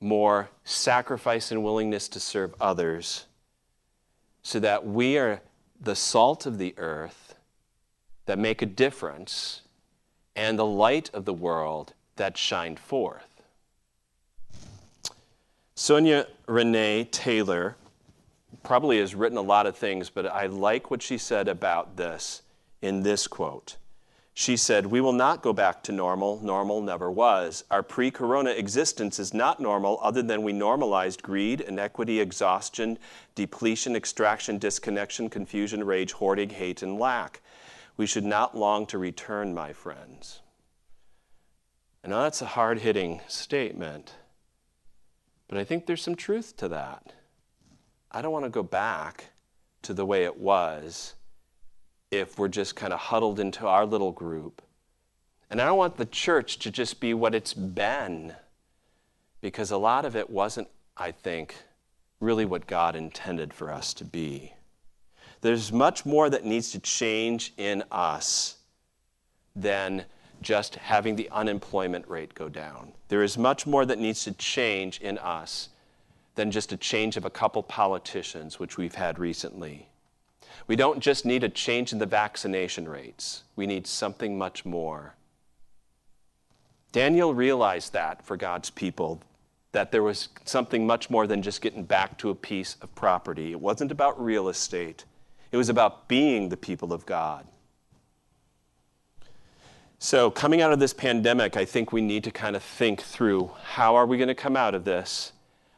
more 0.00 0.48
sacrifice 0.64 1.50
and 1.50 1.62
willingness 1.62 2.08
to 2.08 2.20
serve 2.20 2.54
others, 2.60 3.26
so 4.42 4.60
that 4.60 4.86
we 4.86 5.18
are 5.18 5.40
the 5.80 5.96
salt 5.96 6.46
of 6.46 6.58
the 6.58 6.74
earth 6.78 7.34
that 8.26 8.38
make 8.38 8.62
a 8.62 8.66
difference 8.66 9.62
and 10.36 10.58
the 10.58 10.64
light 10.64 11.10
of 11.12 11.24
the 11.24 11.34
world 11.34 11.92
that 12.16 12.36
shine 12.36 12.76
forth. 12.76 13.33
Sonya 15.74 16.26
Renee 16.46 17.04
Taylor 17.04 17.76
probably 18.62 19.00
has 19.00 19.14
written 19.14 19.38
a 19.38 19.42
lot 19.42 19.66
of 19.66 19.76
things, 19.76 20.08
but 20.08 20.26
I 20.26 20.46
like 20.46 20.90
what 20.90 21.02
she 21.02 21.18
said 21.18 21.48
about 21.48 21.96
this 21.96 22.42
in 22.80 23.02
this 23.02 23.26
quote. 23.26 23.76
She 24.36 24.56
said, 24.56 24.86
We 24.86 25.00
will 25.00 25.12
not 25.12 25.42
go 25.42 25.52
back 25.52 25.82
to 25.84 25.92
normal. 25.92 26.40
Normal 26.42 26.80
never 26.80 27.10
was. 27.10 27.64
Our 27.70 27.82
pre 27.84 28.10
corona 28.10 28.50
existence 28.50 29.20
is 29.20 29.32
not 29.32 29.60
normal, 29.60 29.98
other 30.02 30.22
than 30.22 30.42
we 30.42 30.52
normalized 30.52 31.22
greed, 31.22 31.60
inequity, 31.60 32.20
exhaustion, 32.20 32.98
depletion, 33.36 33.94
extraction, 33.94 34.58
disconnection, 34.58 35.30
confusion, 35.30 35.84
rage, 35.84 36.12
hoarding, 36.12 36.50
hate, 36.50 36.82
and 36.82 36.98
lack. 36.98 37.42
We 37.96 38.06
should 38.06 38.24
not 38.24 38.56
long 38.56 38.86
to 38.86 38.98
return, 38.98 39.54
my 39.54 39.72
friends. 39.72 40.40
And 42.02 42.12
that's 42.12 42.42
a 42.42 42.46
hard 42.46 42.80
hitting 42.80 43.20
statement, 43.28 44.14
but 45.54 45.60
I 45.60 45.64
think 45.64 45.86
there's 45.86 46.02
some 46.02 46.16
truth 46.16 46.56
to 46.56 46.68
that. 46.70 47.12
I 48.10 48.22
don't 48.22 48.32
want 48.32 48.44
to 48.44 48.50
go 48.50 48.64
back 48.64 49.26
to 49.82 49.94
the 49.94 50.04
way 50.04 50.24
it 50.24 50.36
was 50.36 51.14
if 52.10 52.40
we're 52.40 52.48
just 52.48 52.74
kind 52.74 52.92
of 52.92 52.98
huddled 52.98 53.38
into 53.38 53.68
our 53.68 53.86
little 53.86 54.10
group. 54.10 54.62
And 55.48 55.60
I 55.60 55.66
don't 55.66 55.78
want 55.78 55.96
the 55.96 56.06
church 56.06 56.58
to 56.58 56.72
just 56.72 56.98
be 56.98 57.14
what 57.14 57.36
it's 57.36 57.54
been, 57.54 58.34
because 59.40 59.70
a 59.70 59.76
lot 59.76 60.04
of 60.04 60.16
it 60.16 60.28
wasn't, 60.28 60.66
I 60.96 61.12
think, 61.12 61.54
really 62.18 62.44
what 62.44 62.66
God 62.66 62.96
intended 62.96 63.54
for 63.54 63.70
us 63.70 63.94
to 63.94 64.04
be. 64.04 64.54
There's 65.40 65.70
much 65.70 66.04
more 66.04 66.28
that 66.30 66.44
needs 66.44 66.72
to 66.72 66.80
change 66.80 67.52
in 67.56 67.84
us 67.92 68.56
than 69.54 70.06
just 70.44 70.76
having 70.76 71.16
the 71.16 71.28
unemployment 71.30 72.06
rate 72.08 72.34
go 72.34 72.48
down. 72.48 72.92
There 73.08 73.24
is 73.24 73.36
much 73.36 73.66
more 73.66 73.84
that 73.84 73.98
needs 73.98 74.22
to 74.24 74.32
change 74.32 75.00
in 75.00 75.18
us 75.18 75.70
than 76.36 76.50
just 76.50 76.72
a 76.72 76.76
change 76.76 77.16
of 77.16 77.24
a 77.24 77.30
couple 77.30 77.62
politicians, 77.62 78.60
which 78.60 78.76
we've 78.76 78.94
had 78.94 79.18
recently. 79.18 79.88
We 80.66 80.76
don't 80.76 81.00
just 81.00 81.24
need 81.24 81.42
a 81.42 81.48
change 81.48 81.92
in 81.92 81.98
the 81.98 82.06
vaccination 82.06 82.88
rates, 82.88 83.42
we 83.56 83.66
need 83.66 83.86
something 83.86 84.38
much 84.38 84.64
more. 84.64 85.16
Daniel 86.92 87.34
realized 87.34 87.92
that 87.92 88.24
for 88.24 88.36
God's 88.36 88.70
people, 88.70 89.20
that 89.72 89.90
there 89.90 90.02
was 90.02 90.28
something 90.44 90.86
much 90.86 91.10
more 91.10 91.26
than 91.26 91.42
just 91.42 91.60
getting 91.60 91.82
back 91.82 92.16
to 92.18 92.30
a 92.30 92.34
piece 92.34 92.76
of 92.80 92.94
property. 92.94 93.50
It 93.50 93.60
wasn't 93.60 93.90
about 93.90 94.22
real 94.22 94.48
estate, 94.48 95.04
it 95.50 95.56
was 95.56 95.68
about 95.68 96.06
being 96.06 96.48
the 96.48 96.56
people 96.56 96.92
of 96.92 97.04
God. 97.06 97.46
So, 100.04 100.30
coming 100.30 100.60
out 100.60 100.70
of 100.70 100.80
this 100.80 100.92
pandemic, 100.92 101.56
I 101.56 101.64
think 101.64 101.90
we 101.90 102.02
need 102.02 102.24
to 102.24 102.30
kind 102.30 102.56
of 102.56 102.62
think 102.62 103.00
through 103.00 103.52
how 103.62 103.94
are 103.94 104.04
we 104.04 104.18
going 104.18 104.28
to 104.28 104.34
come 104.34 104.54
out 104.54 104.74
of 104.74 104.84
this? 104.84 105.32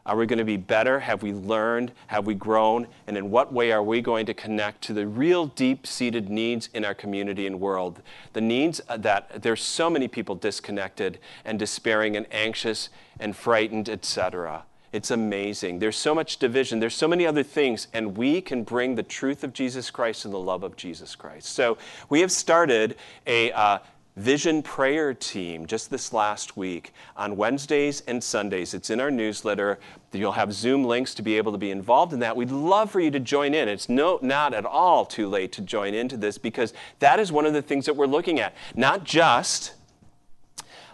Are 0.04 0.16
we 0.16 0.26
going 0.26 0.40
to 0.40 0.44
be 0.44 0.56
better? 0.56 0.98
Have 0.98 1.22
we 1.22 1.32
learned? 1.32 1.92
Have 2.08 2.26
we 2.26 2.34
grown? 2.34 2.88
And 3.06 3.16
in 3.16 3.30
what 3.30 3.52
way 3.52 3.70
are 3.70 3.84
we 3.84 4.00
going 4.00 4.26
to 4.26 4.34
connect 4.34 4.82
to 4.82 4.92
the 4.92 5.06
real 5.06 5.46
deep 5.46 5.86
seated 5.86 6.28
needs 6.28 6.68
in 6.74 6.84
our 6.84 6.92
community 6.92 7.46
and 7.46 7.60
world? 7.60 8.02
The 8.32 8.40
needs 8.40 8.80
that 8.88 9.42
there's 9.42 9.62
so 9.62 9.88
many 9.88 10.08
people 10.08 10.34
disconnected 10.34 11.20
and 11.44 11.56
despairing 11.56 12.16
and 12.16 12.26
anxious 12.32 12.88
and 13.20 13.36
frightened, 13.36 13.88
etc. 13.88 14.64
It's 14.92 15.12
amazing. 15.12 15.78
There's 15.78 15.96
so 15.96 16.16
much 16.16 16.38
division. 16.38 16.80
There's 16.80 16.96
so 16.96 17.06
many 17.06 17.26
other 17.26 17.44
things, 17.44 17.86
and 17.92 18.16
we 18.16 18.40
can 18.40 18.64
bring 18.64 18.96
the 18.96 19.02
truth 19.04 19.44
of 19.44 19.52
Jesus 19.52 19.88
Christ 19.88 20.24
and 20.24 20.34
the 20.34 20.38
love 20.38 20.64
of 20.64 20.74
Jesus 20.74 21.14
Christ. 21.14 21.50
So 21.50 21.78
we 22.08 22.22
have 22.22 22.32
started 22.32 22.96
a 23.26 23.52
uh, 23.52 23.78
vision 24.16 24.62
prayer 24.62 25.12
team 25.12 25.66
just 25.66 25.90
this 25.90 26.12
last 26.12 26.56
week 26.56 26.92
on 27.16 27.36
Wednesdays 27.36 28.02
and 28.06 28.22
Sundays. 28.24 28.72
It's 28.72 28.88
in 28.88 28.98
our 28.98 29.10
newsletter. 29.10 29.78
You'll 30.12 30.32
have 30.32 30.54
Zoom 30.54 30.84
links 30.84 31.14
to 31.16 31.22
be 31.22 31.36
able 31.36 31.52
to 31.52 31.58
be 31.58 31.70
involved 31.70 32.14
in 32.14 32.20
that. 32.20 32.34
We'd 32.34 32.50
love 32.50 32.90
for 32.90 33.00
you 33.00 33.10
to 33.10 33.20
join 33.20 33.52
in. 33.52 33.68
It's 33.68 33.90
no, 33.90 34.18
not 34.22 34.54
at 34.54 34.64
all 34.64 35.04
too 35.04 35.28
late 35.28 35.52
to 35.52 35.60
join 35.60 35.92
into 35.92 36.16
this 36.16 36.38
because 36.38 36.72
that 37.00 37.20
is 37.20 37.30
one 37.30 37.44
of 37.44 37.52
the 37.52 37.60
things 37.60 37.84
that 37.84 37.94
we're 37.94 38.06
looking 38.06 38.40
at. 38.40 38.54
Not 38.74 39.04
just, 39.04 39.74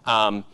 um, 0.04 0.44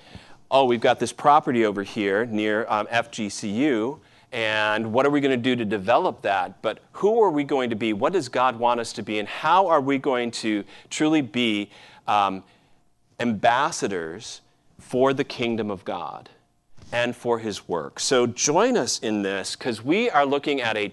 oh, 0.51 0.67
we've 0.67 0.81
got 0.81 1.01
this 1.01 1.13
property 1.13 1.65
over 1.65 1.83
here 1.83 2.27
near 2.27 2.67
um, 2.69 2.87
FGCU 2.89 4.01
and 4.31 4.93
what 4.93 5.07
are 5.07 5.11
we 5.11 5.23
going 5.23 5.31
to 5.31 5.43
do 5.43 5.57
to 5.57 5.65
develop 5.65 6.21
that? 6.21 6.61
But 6.61 6.81
who 6.93 7.23
are 7.23 7.31
we 7.31 7.45
going 7.45 7.71
to 7.71 7.77
be? 7.77 7.95
What 7.95 8.13
does 8.13 8.29
God 8.29 8.59
want 8.59 8.79
us 8.79 8.93
to 8.93 9.03
be? 9.03 9.19
And 9.19 9.27
how 9.27 9.69
are 9.69 9.81
we 9.81 9.97
going 9.97 10.31
to 10.33 10.65
truly 10.91 11.23
be 11.23 11.71
um, 12.07 12.45
ambassadors 13.21 14.41
for 14.79 15.13
the 15.13 15.25
kingdom 15.25 15.71
of 15.71 15.85
God 15.85 16.29
and 16.93 17.15
for 17.15 17.39
his 17.39 17.69
work. 17.69 18.01
So 18.01 18.27
join 18.27 18.77
us 18.77 18.99
in 18.99 19.23
this 19.23 19.57
because 19.57 19.85
we 19.85 20.09
are 20.09 20.25
looking 20.25 20.61
at 20.61 20.77
a 20.77 20.93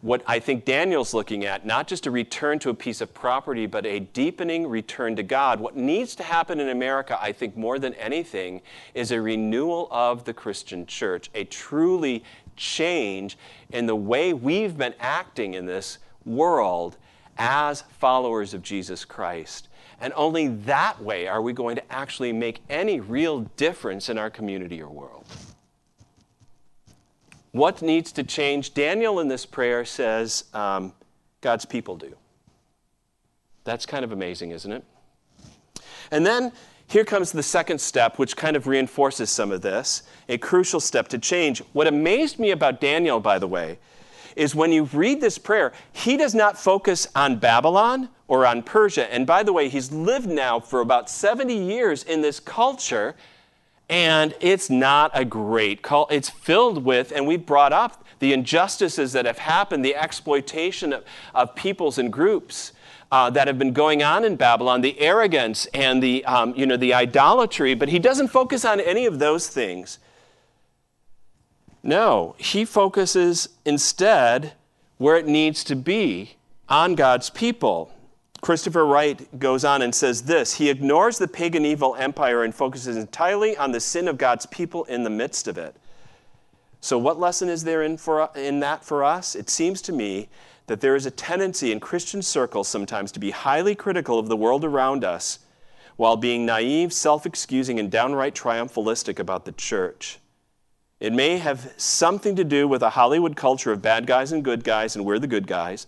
what 0.00 0.22
I 0.26 0.38
think 0.38 0.66
Daniel's 0.66 1.14
looking 1.14 1.46
at, 1.46 1.64
not 1.64 1.86
just 1.86 2.06
a 2.06 2.10
return 2.10 2.58
to 2.58 2.68
a 2.68 2.74
piece 2.74 3.00
of 3.00 3.14
property, 3.14 3.64
but 3.64 3.86
a 3.86 4.00
deepening 4.00 4.66
return 4.66 5.16
to 5.16 5.22
God. 5.22 5.60
What 5.60 5.76
needs 5.76 6.14
to 6.16 6.22
happen 6.22 6.60
in 6.60 6.68
America, 6.68 7.18
I 7.22 7.32
think, 7.32 7.56
more 7.56 7.78
than 7.78 7.94
anything, 7.94 8.60
is 8.92 9.12
a 9.12 9.20
renewal 9.22 9.88
of 9.90 10.24
the 10.24 10.34
Christian 10.34 10.84
church, 10.84 11.30
a 11.34 11.44
truly 11.44 12.22
change 12.54 13.38
in 13.70 13.86
the 13.86 13.96
way 13.96 14.34
we've 14.34 14.76
been 14.76 14.94
acting 15.00 15.54
in 15.54 15.64
this 15.64 15.96
world 16.26 16.98
as 17.38 17.82
followers 17.98 18.54
of 18.54 18.62
Jesus 18.62 19.04
Christ. 19.04 19.68
And 20.00 20.12
only 20.16 20.48
that 20.48 21.02
way 21.02 21.28
are 21.28 21.40
we 21.40 21.52
going 21.52 21.76
to 21.76 21.92
actually 21.92 22.32
make 22.32 22.60
any 22.68 23.00
real 23.00 23.40
difference 23.56 24.08
in 24.08 24.18
our 24.18 24.30
community 24.30 24.82
or 24.82 24.88
world. 24.88 25.24
What 27.52 27.82
needs 27.82 28.10
to 28.12 28.24
change? 28.24 28.74
Daniel 28.74 29.20
in 29.20 29.28
this 29.28 29.46
prayer 29.46 29.84
says, 29.84 30.44
um, 30.52 30.92
God's 31.40 31.64
people 31.64 31.96
do. 31.96 32.16
That's 33.62 33.86
kind 33.86 34.04
of 34.04 34.12
amazing, 34.12 34.50
isn't 34.50 34.72
it? 34.72 34.84
And 36.10 36.26
then 36.26 36.52
here 36.86 37.04
comes 37.04 37.32
the 37.32 37.42
second 37.42 37.80
step, 37.80 38.18
which 38.18 38.36
kind 38.36 38.56
of 38.56 38.66
reinforces 38.66 39.30
some 39.30 39.52
of 39.52 39.62
this 39.62 40.02
a 40.28 40.36
crucial 40.38 40.80
step 40.80 41.08
to 41.08 41.18
change. 41.18 41.60
What 41.72 41.86
amazed 41.86 42.38
me 42.38 42.50
about 42.50 42.80
Daniel, 42.80 43.20
by 43.20 43.38
the 43.38 43.48
way, 43.48 43.78
is 44.36 44.54
when 44.54 44.72
you 44.72 44.84
read 44.84 45.20
this 45.20 45.38
prayer, 45.38 45.72
he 45.92 46.16
does 46.16 46.34
not 46.34 46.58
focus 46.58 47.06
on 47.14 47.36
Babylon 47.36 48.08
or 48.28 48.46
on 48.46 48.62
Persia. 48.62 49.12
And 49.12 49.26
by 49.26 49.42
the 49.42 49.52
way, 49.52 49.68
he's 49.68 49.92
lived 49.92 50.28
now 50.28 50.60
for 50.60 50.80
about 50.80 51.10
70 51.10 51.54
years 51.54 52.02
in 52.02 52.22
this 52.22 52.40
culture, 52.40 53.14
and 53.88 54.34
it's 54.40 54.70
not 54.70 55.10
a 55.14 55.24
great 55.24 55.82
cult. 55.82 56.10
It's 56.10 56.30
filled 56.30 56.84
with, 56.84 57.12
and 57.12 57.26
we 57.26 57.36
brought 57.36 57.72
up 57.72 58.04
the 58.18 58.32
injustices 58.32 59.12
that 59.12 59.26
have 59.26 59.38
happened, 59.38 59.84
the 59.84 59.94
exploitation 59.94 60.92
of, 60.92 61.04
of 61.34 61.54
peoples 61.54 61.98
and 61.98 62.12
groups. 62.12 62.72
Uh, 63.12 63.30
that 63.30 63.46
have 63.46 63.58
been 63.60 63.72
going 63.72 64.02
on 64.02 64.24
in 64.24 64.34
Babylon, 64.34 64.80
the 64.80 64.98
arrogance 64.98 65.66
and 65.66 66.02
the, 66.02 66.24
um, 66.24 66.52
you 66.56 66.66
know, 66.66 66.76
the 66.76 66.92
idolatry, 66.92 67.74
but 67.74 67.88
he 67.88 68.00
doesn't 68.00 68.26
focus 68.26 68.64
on 68.64 68.80
any 68.80 69.06
of 69.06 69.20
those 69.20 69.46
things. 69.46 70.00
No, 71.86 72.34
he 72.38 72.64
focuses 72.64 73.50
instead 73.66 74.54
where 74.96 75.18
it 75.18 75.26
needs 75.26 75.62
to 75.64 75.76
be 75.76 76.36
on 76.66 76.94
God's 76.94 77.28
people. 77.28 77.92
Christopher 78.40 78.86
Wright 78.86 79.38
goes 79.38 79.66
on 79.66 79.82
and 79.82 79.94
says 79.94 80.22
this 80.22 80.54
He 80.54 80.70
ignores 80.70 81.18
the 81.18 81.28
pagan 81.28 81.66
evil 81.66 81.94
empire 81.96 82.42
and 82.42 82.54
focuses 82.54 82.96
entirely 82.96 83.54
on 83.58 83.72
the 83.72 83.80
sin 83.80 84.08
of 84.08 84.16
God's 84.16 84.46
people 84.46 84.84
in 84.84 85.02
the 85.02 85.10
midst 85.10 85.46
of 85.46 85.58
it. 85.58 85.76
So, 86.80 86.96
what 86.96 87.20
lesson 87.20 87.50
is 87.50 87.64
there 87.64 87.82
in, 87.82 87.98
for, 87.98 88.30
in 88.34 88.60
that 88.60 88.82
for 88.82 89.04
us? 89.04 89.34
It 89.34 89.50
seems 89.50 89.82
to 89.82 89.92
me 89.92 90.28
that 90.66 90.80
there 90.80 90.96
is 90.96 91.04
a 91.04 91.10
tendency 91.10 91.70
in 91.70 91.80
Christian 91.80 92.22
circles 92.22 92.66
sometimes 92.66 93.12
to 93.12 93.20
be 93.20 93.30
highly 93.30 93.74
critical 93.74 94.18
of 94.18 94.28
the 94.28 94.36
world 94.38 94.64
around 94.64 95.04
us 95.04 95.40
while 95.96 96.16
being 96.16 96.46
naive, 96.46 96.94
self 96.94 97.26
excusing, 97.26 97.78
and 97.78 97.90
downright 97.90 98.34
triumphalistic 98.34 99.18
about 99.18 99.44
the 99.44 99.52
church. 99.52 100.18
It 101.04 101.12
may 101.12 101.36
have 101.36 101.74
something 101.76 102.34
to 102.36 102.44
do 102.44 102.66
with 102.66 102.82
a 102.82 102.88
Hollywood 102.88 103.36
culture 103.36 103.70
of 103.70 103.82
bad 103.82 104.06
guys 104.06 104.32
and 104.32 104.42
good 104.42 104.64
guys, 104.64 104.96
and 104.96 105.04
we're 105.04 105.18
the 105.18 105.26
good 105.26 105.46
guys. 105.46 105.86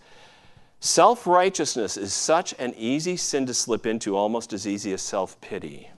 Self 0.79 1.27
righteousness 1.27 1.97
is 1.97 2.13
such 2.13 2.55
an 2.59 2.75
easy 2.77 3.17
sin 3.17 3.47
to 3.47 3.55
slip 3.55 3.87
into, 3.87 4.15
almost 4.15 4.53
as 4.53 4.67
easy 4.67 4.93
as 4.93 5.01
self 5.01 5.41
pity. 5.41 5.89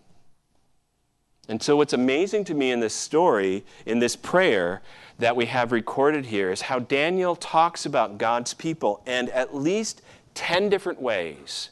And 1.49 1.61
so, 1.61 1.75
what's 1.75 1.95
amazing 1.95 2.45
to 2.45 2.55
me 2.55 2.71
in 2.71 2.79
this 2.79 2.95
story, 2.95 3.65
in 3.87 3.99
this 3.99 4.15
prayer 4.15 4.83
that 5.19 5.35
we 5.35 5.47
have 5.47 5.73
recorded 5.73 6.27
here, 6.27 6.53
is 6.53 6.61
how 6.61 6.79
Daniel 6.79 7.35
talks 7.35 7.85
about 7.85 8.19
God's 8.19 8.55
people 8.55 9.03
in 9.05 9.31
at 9.31 9.53
least 9.53 10.01
10 10.35 10.69
different 10.69 11.03
ways 11.03 11.71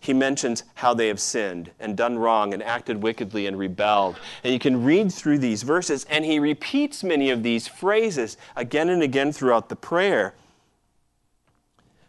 he 0.00 0.14
mentions 0.14 0.64
how 0.76 0.94
they 0.94 1.08
have 1.08 1.20
sinned 1.20 1.70
and 1.78 1.94
done 1.94 2.18
wrong 2.18 2.54
and 2.54 2.62
acted 2.62 3.02
wickedly 3.02 3.46
and 3.46 3.58
rebelled. 3.58 4.18
And 4.42 4.52
you 4.52 4.58
can 4.58 4.82
read 4.82 5.12
through 5.12 5.38
these 5.38 5.62
verses, 5.62 6.06
and 6.08 6.24
he 6.24 6.38
repeats 6.38 7.04
many 7.04 7.28
of 7.28 7.42
these 7.42 7.68
phrases 7.68 8.38
again 8.56 8.88
and 8.88 9.02
again 9.02 9.30
throughout 9.30 9.68
the 9.68 9.76
prayer. 9.76 10.34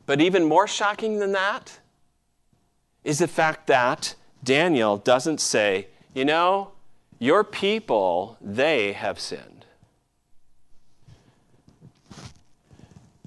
But 0.05 0.21
even 0.21 0.45
more 0.45 0.67
shocking 0.67 1.19
than 1.19 1.33
that 1.33 1.79
is 3.03 3.19
the 3.19 3.27
fact 3.27 3.67
that 3.67 4.15
Daniel 4.43 4.97
doesn't 4.97 5.41
say, 5.41 5.87
you 6.13 6.23
know, 6.25 6.71
your 7.19 7.43
people, 7.43 8.37
they 8.41 8.93
have 8.93 9.19
sinned. 9.19 9.65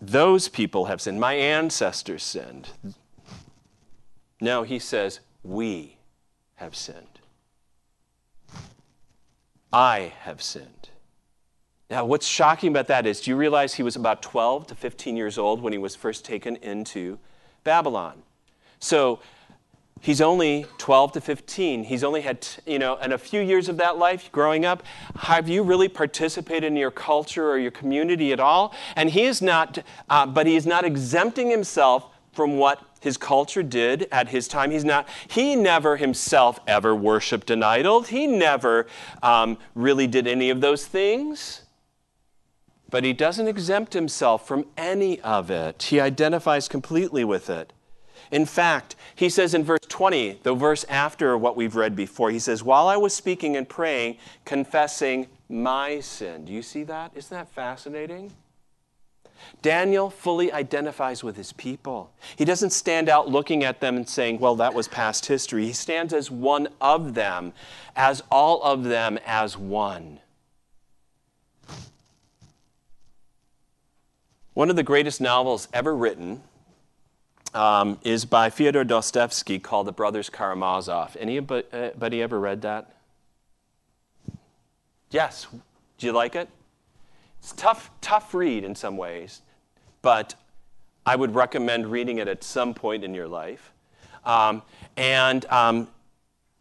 Those 0.00 0.48
people 0.48 0.86
have 0.86 1.00
sinned. 1.00 1.20
My 1.20 1.34
ancestors 1.34 2.22
sinned. 2.22 2.70
No, 4.40 4.62
he 4.62 4.78
says, 4.78 5.20
we 5.42 5.98
have 6.56 6.74
sinned. 6.74 7.20
I 9.72 10.12
have 10.20 10.42
sinned. 10.42 10.90
Now, 11.90 12.04
what's 12.04 12.26
shocking 12.26 12.70
about 12.70 12.86
that 12.88 13.06
is 13.06 13.20
do 13.20 13.30
you 13.30 13.36
realize 13.36 13.74
he 13.74 13.82
was 13.82 13.96
about 13.96 14.22
12 14.22 14.68
to 14.68 14.74
15 14.74 15.16
years 15.16 15.36
old 15.36 15.60
when 15.60 15.72
he 15.72 15.78
was 15.78 15.94
first 15.94 16.24
taken 16.24 16.56
into 16.56 17.18
Babylon? 17.62 18.22
So 18.78 19.20
he's 20.00 20.20
only 20.20 20.66
12 20.78 21.12
to 21.12 21.20
15. 21.20 21.84
He's 21.84 22.04
only 22.04 22.20
had, 22.20 22.46
you 22.66 22.78
know, 22.78 22.96
and 22.96 23.12
a 23.12 23.18
few 23.18 23.40
years 23.40 23.68
of 23.68 23.76
that 23.78 23.98
life 23.98 24.30
growing 24.32 24.64
up. 24.64 24.82
Have 25.16 25.48
you 25.48 25.62
really 25.62 25.88
participated 25.88 26.64
in 26.64 26.76
your 26.76 26.90
culture 26.90 27.50
or 27.50 27.58
your 27.58 27.70
community 27.70 28.32
at 28.32 28.40
all? 28.40 28.74
And 28.96 29.10
he 29.10 29.24
is 29.24 29.42
not, 29.42 29.78
uh, 30.08 30.26
but 30.26 30.46
he 30.46 30.56
is 30.56 30.66
not 30.66 30.84
exempting 30.84 31.50
himself 31.50 32.06
from 32.32 32.58
what 32.58 32.80
his 33.04 33.18
culture 33.18 33.62
did 33.62 34.08
at 34.10 34.30
his 34.30 34.48
time. 34.48 34.70
He's 34.70 34.84
not, 34.84 35.06
he 35.28 35.54
never 35.54 35.96
himself 35.96 36.58
ever 36.66 36.94
worshiped 36.94 37.50
an 37.50 37.62
idol. 37.62 38.02
He 38.02 38.26
never 38.26 38.86
um, 39.22 39.58
really 39.74 40.06
did 40.06 40.26
any 40.26 40.48
of 40.48 40.62
those 40.62 40.86
things. 40.86 41.62
But 42.88 43.04
he 43.04 43.12
doesn't 43.12 43.46
exempt 43.46 43.92
himself 43.92 44.48
from 44.48 44.66
any 44.76 45.20
of 45.20 45.50
it. 45.50 45.82
He 45.84 46.00
identifies 46.00 46.66
completely 46.66 47.24
with 47.24 47.50
it. 47.50 47.72
In 48.30 48.46
fact, 48.46 48.96
he 49.14 49.28
says 49.28 49.52
in 49.52 49.64
verse 49.64 49.84
20, 49.88 50.40
the 50.42 50.54
verse 50.54 50.84
after 50.88 51.36
what 51.36 51.56
we've 51.56 51.76
read 51.76 51.94
before, 51.94 52.30
he 52.30 52.38
says, 52.38 52.62
While 52.62 52.88
I 52.88 52.96
was 52.96 53.14
speaking 53.14 53.56
and 53.56 53.68
praying, 53.68 54.16
confessing 54.46 55.26
my 55.48 56.00
sin. 56.00 56.46
Do 56.46 56.52
you 56.52 56.62
see 56.62 56.84
that? 56.84 57.12
Isn't 57.14 57.36
that 57.36 57.50
fascinating? 57.50 58.32
Daniel 59.62 60.10
fully 60.10 60.52
identifies 60.52 61.24
with 61.24 61.36
his 61.36 61.52
people. 61.52 62.12
He 62.36 62.44
doesn't 62.44 62.70
stand 62.70 63.08
out 63.08 63.28
looking 63.28 63.64
at 63.64 63.80
them 63.80 63.96
and 63.96 64.08
saying, 64.08 64.38
well, 64.38 64.56
that 64.56 64.74
was 64.74 64.88
past 64.88 65.26
history. 65.26 65.66
He 65.66 65.72
stands 65.72 66.12
as 66.12 66.30
one 66.30 66.68
of 66.80 67.14
them, 67.14 67.52
as 67.96 68.22
all 68.30 68.62
of 68.62 68.84
them 68.84 69.18
as 69.24 69.56
one. 69.56 70.20
One 74.52 74.70
of 74.70 74.76
the 74.76 74.82
greatest 74.82 75.20
novels 75.20 75.66
ever 75.72 75.96
written 75.96 76.42
um, 77.54 77.98
is 78.02 78.24
by 78.24 78.50
Fyodor 78.50 78.84
Dostoevsky 78.84 79.58
called 79.58 79.86
The 79.86 79.92
Brothers 79.92 80.30
Karamazov. 80.30 81.16
Anybody 81.18 82.22
ever 82.22 82.38
read 82.38 82.62
that? 82.62 82.90
Yes. 85.10 85.46
Do 85.98 86.06
you 86.06 86.12
like 86.12 86.34
it? 86.34 86.48
It's 87.44 87.52
tough, 87.52 87.90
tough 88.00 88.32
read 88.32 88.64
in 88.64 88.74
some 88.74 88.96
ways, 88.96 89.42
but 90.00 90.34
I 91.04 91.14
would 91.14 91.34
recommend 91.34 91.88
reading 91.88 92.16
it 92.16 92.26
at 92.26 92.42
some 92.42 92.72
point 92.72 93.04
in 93.04 93.12
your 93.12 93.28
life. 93.28 93.74
Um, 94.24 94.62
and 94.96 95.44
um, 95.50 95.88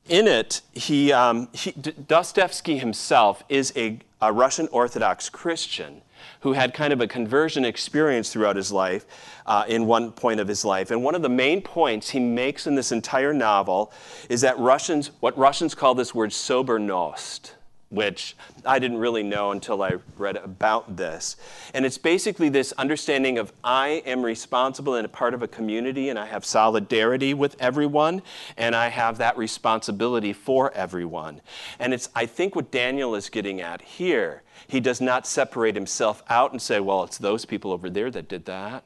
in 0.10 0.28
it, 0.28 0.60
he, 0.74 1.14
um, 1.14 1.48
he, 1.54 1.72
Dostoevsky 1.72 2.80
himself 2.80 3.46
is 3.48 3.72
a, 3.78 4.00
a, 4.22 4.34
Russian 4.34 4.68
Orthodox 4.74 5.30
Christian 5.30 6.02
who 6.42 6.52
had 6.52 6.74
kind 6.74 6.92
of 6.92 7.00
a 7.00 7.08
conversion 7.08 7.64
experience 7.64 8.34
throughout 8.34 8.58
his 8.58 8.70
life, 8.70 9.06
uh, 9.46 9.64
in 9.70 9.86
one 9.86 10.12
point 10.12 10.42
of 10.42 10.50
his 10.50 10.66
life. 10.66 10.92
And 10.92 11.02
one 11.02 11.16
of 11.16 11.22
the 11.22 11.30
main 11.30 11.62
points 11.62 12.10
he 12.10 12.20
makes 12.20 12.68
in 12.68 12.76
this 12.76 12.92
entire 12.92 13.34
novel 13.34 13.94
is 14.28 14.42
that 14.42 14.60
Russians, 14.60 15.12
what 15.22 15.38
Russians 15.38 15.76
call 15.76 15.96
this 15.96 16.14
word 16.14 16.32
sobornost, 16.32 17.52
which 17.94 18.36
I 18.66 18.80
didn't 18.80 18.98
really 18.98 19.22
know 19.22 19.52
until 19.52 19.84
I 19.84 19.98
read 20.18 20.38
about 20.38 20.98
this. 20.98 21.36
And 21.76 21.86
it's 21.86 22.00
basically 22.00 22.50
this 22.50 22.72
understanding 22.74 23.38
of 23.38 23.54
I 23.64 24.02
am 24.06 24.24
responsible 24.24 24.96
and 24.96 25.06
a 25.06 25.10
part 25.10 25.36
of 25.36 25.44
a 25.44 25.48
community, 25.48 26.10
and 26.10 26.18
I 26.18 26.26
have 26.26 26.44
solidarity 26.44 27.36
with 27.36 27.56
everyone, 27.60 28.24
and 28.58 28.76
I 28.76 28.88
have 28.88 29.20
that 29.20 29.38
responsibility 29.38 30.34
for 30.34 30.72
everyone. 30.74 31.42
And 31.78 31.94
it's, 31.94 32.10
I 32.16 32.26
think, 32.26 32.56
what 32.56 32.72
Daniel 32.72 33.14
is 33.14 33.30
getting 33.30 33.62
at 33.62 33.82
here. 33.82 34.42
He 34.68 34.80
does 34.80 35.00
not 35.00 35.28
separate 35.28 35.76
himself 35.76 36.24
out 36.30 36.52
and 36.52 36.62
say, 36.62 36.80
well, 36.80 37.04
it's 37.04 37.20
those 37.20 37.46
people 37.46 37.72
over 37.72 37.90
there 37.90 38.10
that 38.10 38.28
did 38.28 38.46
that. 38.46 38.84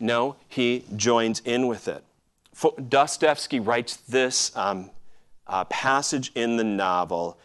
No, 0.00 0.36
he 0.48 0.84
joins 0.96 1.40
in 1.44 1.68
with 1.68 1.86
it. 1.86 2.02
Dostoevsky 2.88 3.60
writes 3.60 3.96
this 3.96 4.56
um, 4.56 4.90
uh, 5.46 5.64
passage 5.64 6.32
in 6.34 6.56
the 6.56 6.64
novel 6.64 7.38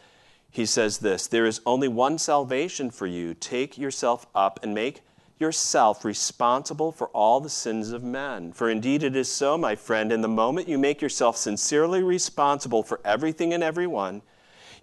he 0.50 0.66
says 0.66 0.98
this 0.98 1.26
There 1.26 1.46
is 1.46 1.60
only 1.64 1.88
one 1.88 2.18
salvation 2.18 2.90
for 2.90 3.06
you. 3.06 3.34
Take 3.34 3.78
yourself 3.78 4.26
up 4.34 4.60
and 4.62 4.74
make 4.74 5.02
yourself 5.38 6.04
responsible 6.04 6.92
for 6.92 7.08
all 7.08 7.40
the 7.40 7.48
sins 7.48 7.92
of 7.92 8.02
men. 8.02 8.52
For 8.52 8.68
indeed 8.68 9.02
it 9.02 9.16
is 9.16 9.30
so, 9.30 9.56
my 9.56 9.74
friend, 9.74 10.12
in 10.12 10.20
the 10.20 10.28
moment 10.28 10.68
you 10.68 10.78
make 10.78 11.00
yourself 11.00 11.36
sincerely 11.36 12.02
responsible 12.02 12.82
for 12.82 13.00
everything 13.04 13.54
and 13.54 13.62
everyone, 13.62 14.20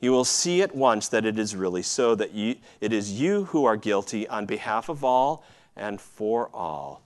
you 0.01 0.11
will 0.11 0.25
see 0.25 0.61
at 0.61 0.75
once 0.75 1.07
that 1.09 1.25
it 1.25 1.37
is 1.37 1.55
really 1.55 1.83
so, 1.83 2.15
that 2.15 2.31
you, 2.31 2.55
it 2.81 2.91
is 2.91 3.19
you 3.19 3.45
who 3.45 3.65
are 3.65 3.77
guilty 3.77 4.27
on 4.27 4.45
behalf 4.45 4.89
of 4.89 5.03
all 5.03 5.43
and 5.75 6.01
for 6.01 6.49
all. 6.53 7.01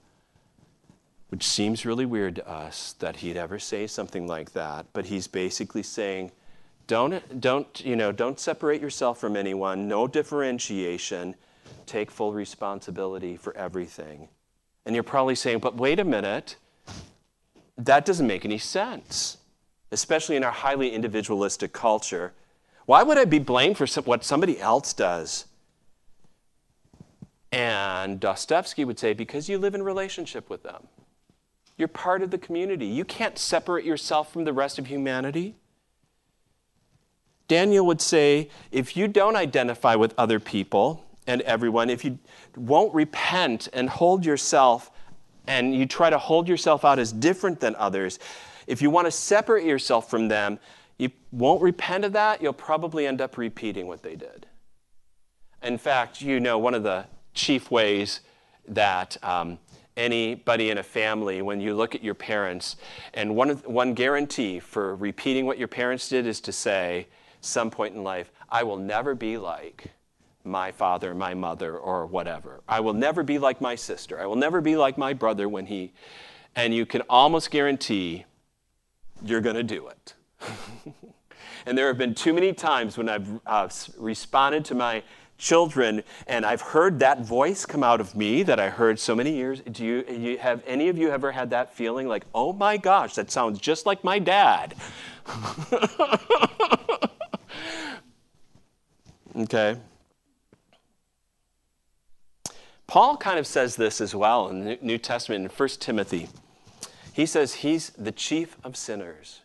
Which 1.28 1.46
seems 1.46 1.86
really 1.86 2.06
weird 2.06 2.36
to 2.36 2.48
us 2.48 2.94
that 2.98 3.16
he'd 3.16 3.36
ever 3.36 3.58
say 3.58 3.86
something 3.86 4.26
like 4.26 4.52
that, 4.52 4.86
but 4.92 5.06
he's 5.06 5.26
basically 5.26 5.82
saying, 5.82 6.30
don't, 6.86 7.40
don't, 7.40 7.84
you 7.84 7.96
know, 7.96 8.12
don't 8.12 8.38
separate 8.38 8.80
yourself 8.80 9.18
from 9.18 9.36
anyone, 9.36 9.88
no 9.88 10.06
differentiation. 10.06 11.34
Take 11.86 12.10
full 12.10 12.32
responsibility 12.32 13.36
for 13.36 13.56
everything. 13.56 14.28
And 14.84 14.94
you're 14.94 15.02
probably 15.02 15.34
saying, 15.34 15.58
but 15.58 15.76
wait 15.76 16.00
a 16.00 16.04
minute, 16.04 16.56
that 17.78 18.04
doesn't 18.04 18.26
make 18.26 18.44
any 18.44 18.58
sense, 18.58 19.38
especially 19.90 20.36
in 20.36 20.44
our 20.44 20.52
highly 20.52 20.90
individualistic 20.90 21.72
culture. 21.72 22.32
Why 22.86 23.02
would 23.02 23.18
I 23.18 23.24
be 23.24 23.38
blamed 23.38 23.78
for 23.78 23.86
what 24.02 24.24
somebody 24.24 24.60
else 24.60 24.92
does? 24.92 25.46
And 27.52 28.18
Dostoevsky 28.18 28.84
would 28.84 28.98
say, 28.98 29.12
because 29.12 29.48
you 29.48 29.58
live 29.58 29.74
in 29.74 29.82
relationship 29.82 30.48
with 30.48 30.62
them. 30.62 30.88
You're 31.76 31.88
part 31.88 32.22
of 32.22 32.30
the 32.30 32.38
community. 32.38 32.86
You 32.86 33.04
can't 33.04 33.38
separate 33.38 33.84
yourself 33.84 34.32
from 34.32 34.44
the 34.44 34.52
rest 34.52 34.78
of 34.78 34.86
humanity. 34.86 35.56
Daniel 37.52 37.84
would 37.84 38.00
say 38.00 38.48
if 38.70 38.96
you 38.96 39.06
don't 39.06 39.36
identify 39.36 39.94
with 39.94 40.14
other 40.16 40.40
people 40.40 41.04
and 41.26 41.42
everyone, 41.42 41.90
if 41.90 42.02
you 42.02 42.18
won't 42.56 42.94
repent 42.94 43.68
and 43.74 43.90
hold 43.90 44.24
yourself 44.24 44.90
and 45.46 45.74
you 45.74 45.84
try 45.84 46.08
to 46.08 46.16
hold 46.16 46.48
yourself 46.48 46.82
out 46.82 46.98
as 46.98 47.12
different 47.12 47.60
than 47.60 47.76
others, 47.76 48.18
if 48.66 48.80
you 48.80 48.88
want 48.88 49.06
to 49.06 49.10
separate 49.10 49.66
yourself 49.66 50.08
from 50.08 50.28
them, 50.28 50.58
you 50.96 51.10
won't 51.30 51.60
repent 51.60 52.06
of 52.06 52.14
that, 52.14 52.40
you'll 52.40 52.54
probably 52.54 53.06
end 53.06 53.20
up 53.20 53.36
repeating 53.36 53.86
what 53.86 54.02
they 54.02 54.16
did. 54.16 54.46
In 55.62 55.76
fact, 55.76 56.22
you 56.22 56.40
know, 56.40 56.56
one 56.56 56.72
of 56.72 56.82
the 56.82 57.04
chief 57.34 57.70
ways 57.70 58.20
that 58.66 59.18
um, 59.22 59.58
anybody 59.94 60.70
in 60.70 60.78
a 60.78 60.82
family, 60.82 61.42
when 61.42 61.60
you 61.60 61.74
look 61.74 61.94
at 61.94 62.02
your 62.02 62.14
parents, 62.14 62.76
and 63.12 63.36
one, 63.36 63.50
one 63.66 63.92
guarantee 63.92 64.58
for 64.58 64.96
repeating 64.96 65.44
what 65.44 65.58
your 65.58 65.68
parents 65.68 66.08
did 66.08 66.26
is 66.26 66.40
to 66.40 66.50
say, 66.50 67.08
some 67.42 67.70
point 67.70 67.94
in 67.94 68.02
life, 68.02 68.32
I 68.48 68.62
will 68.62 68.78
never 68.78 69.14
be 69.14 69.36
like 69.36 69.92
my 70.44 70.72
father, 70.72 71.14
my 71.14 71.34
mother, 71.34 71.76
or 71.76 72.06
whatever. 72.06 72.62
I 72.68 72.80
will 72.80 72.94
never 72.94 73.22
be 73.22 73.38
like 73.38 73.60
my 73.60 73.74
sister. 73.74 74.20
I 74.20 74.26
will 74.26 74.36
never 74.36 74.60
be 74.60 74.76
like 74.76 74.96
my 74.96 75.12
brother 75.12 75.48
when 75.48 75.66
he, 75.66 75.92
and 76.56 76.74
you 76.74 76.86
can 76.86 77.02
almost 77.08 77.50
guarantee 77.50 78.24
you're 79.24 79.40
going 79.40 79.56
to 79.56 79.62
do 79.62 79.88
it. 79.88 80.14
and 81.66 81.78
there 81.78 81.86
have 81.86 81.98
been 81.98 82.14
too 82.14 82.32
many 82.32 82.52
times 82.52 82.96
when 82.96 83.08
I've 83.08 83.28
uh, 83.46 83.68
responded 83.96 84.64
to 84.66 84.74
my 84.74 85.02
children 85.38 86.02
and 86.28 86.46
I've 86.46 86.60
heard 86.60 87.00
that 87.00 87.20
voice 87.22 87.66
come 87.66 87.82
out 87.82 88.00
of 88.00 88.14
me 88.14 88.42
that 88.44 88.60
I 88.60 88.70
heard 88.70 88.98
so 88.98 89.14
many 89.14 89.34
years. 89.34 89.60
Do 89.60 89.84
you, 89.84 90.04
you 90.08 90.38
have 90.38 90.62
any 90.66 90.88
of 90.88 90.96
you 90.96 91.10
ever 91.10 91.32
had 91.32 91.50
that 91.50 91.74
feeling 91.74 92.06
like, 92.06 92.24
oh 92.34 92.52
my 92.52 92.76
gosh, 92.76 93.14
that 93.14 93.30
sounds 93.30 93.58
just 93.58 93.86
like 93.86 94.04
my 94.04 94.18
dad? 94.18 94.74
Okay? 99.42 99.76
Paul 102.86 103.16
kind 103.16 103.38
of 103.38 103.46
says 103.46 103.76
this 103.76 104.00
as 104.00 104.14
well 104.14 104.48
in 104.48 104.64
the 104.64 104.78
New 104.82 104.98
Testament 104.98 105.44
in 105.44 105.50
1 105.50 105.68
Timothy. 105.80 106.28
He 107.12 107.26
says 107.26 107.54
he's 107.54 107.90
the 107.90 108.12
chief 108.12 108.56
of 108.64 108.76
sinners. 108.76 109.40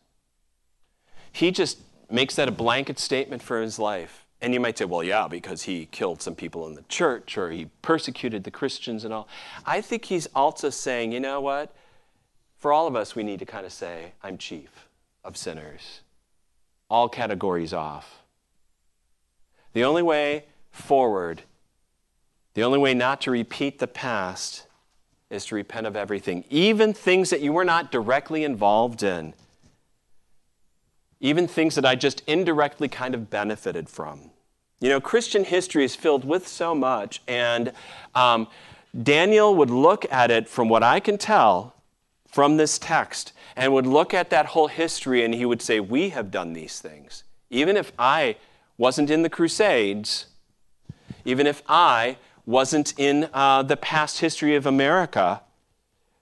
He 1.31 1.51
just 1.51 1.79
makes 2.10 2.36
that 2.36 2.47
a 2.47 2.51
blanket 2.51 2.99
statement 2.99 3.41
for 3.41 3.62
his 3.62 3.79
life. 3.79 4.25
And 4.41 4.53
you 4.53 4.60
might 4.60 4.77
say, 4.77 4.86
well, 4.86 5.03
yeah, 5.03 5.27
because 5.27 5.63
he 5.63 5.88
killed 5.88 6.21
some 6.21 6.36
people 6.36 6.67
in 6.67 6.75
the 6.75 6.83
church 6.83 7.38
or 7.38 7.49
he 7.49 7.69
persecuted 7.81 8.43
the 8.43 8.51
Christians 8.51 9.03
and 9.03 9.13
all. 9.13 9.27
I 9.65 9.81
think 9.81 10.05
he's 10.05 10.27
also 10.36 10.69
saying, 10.69 11.12
you 11.12 11.19
know 11.19 11.41
what? 11.41 11.73
For 12.57 12.71
all 12.71 12.88
of 12.88 12.95
us, 12.95 13.15
we 13.15 13.23
need 13.23 13.39
to 13.39 13.45
kind 13.45 13.65
of 13.65 13.71
say, 13.71 14.13
I'm 14.21 14.38
chief 14.38 14.88
of 15.23 15.38
sinners. 15.38 16.01
All 16.89 17.10
categories 17.10 17.73
off. 17.73 18.23
The 19.73 19.84
only 19.84 20.03
way 20.03 20.45
forward, 20.71 21.43
the 22.53 22.63
only 22.63 22.80
way 22.80 22.93
not 22.93 23.21
to 23.21 23.32
repeat 23.32 23.80
the 23.80 23.88
past, 23.88 24.65
is 25.30 25.45
to 25.45 25.56
repent 25.56 25.86
of 25.86 25.95
everything, 25.95 26.45
even 26.49 26.93
things 26.93 27.30
that 27.30 27.41
you 27.41 27.51
were 27.51 27.65
not 27.65 27.91
directly 27.91 28.43
involved 28.43 29.03
in 29.03 29.34
even 31.19 31.47
things 31.47 31.75
that 31.75 31.86
I 31.86 31.95
just 31.95 32.21
indirectly 32.27 32.88
kind 32.88 33.15
of 33.15 33.30
benefited 33.30 33.89
from. 33.89 34.32
You 34.80 34.89
know, 34.89 35.01
Christian 35.01 35.43
history 35.43 35.84
is 35.84 35.95
filled 35.95 36.23
with 36.23 36.47
so 36.47 36.75
much, 36.75 37.21
and 37.27 37.71
um, 38.13 38.47
Daniel 39.01 39.56
would 39.56 39.71
look 39.71 40.06
at 40.12 40.30
it 40.30 40.47
from 40.47 40.69
what 40.69 40.84
I 40.84 40.99
can 40.99 41.17
tell 41.17 41.73
from 42.27 42.58
this 42.58 42.77
text 42.77 43.34
and 43.56 43.73
would 43.73 43.88
look 43.88 44.13
at 44.13 44.30
that 44.30 44.47
whole 44.47 44.67
history 44.67 45.23
and 45.23 45.34
he 45.34 45.45
would 45.45 45.62
say, 45.62 45.80
We 45.80 46.10
have 46.10 46.30
done 46.30 46.53
these 46.53 46.80
things. 46.80 47.23
Even 47.49 47.75
if 47.75 47.91
I 47.97 48.36
wasn't 48.78 49.10
in 49.10 49.24
the 49.24 49.30
Crusades, 49.30 50.28
even 51.26 51.48
if 51.48 51.62
I 51.68 52.18
wasn't 52.46 52.94
in 52.98 53.30
uh, 53.34 53.63
the 53.63 53.78
past 53.78 54.20
history 54.20 54.56
of 54.56 54.66
America, 54.66 55.42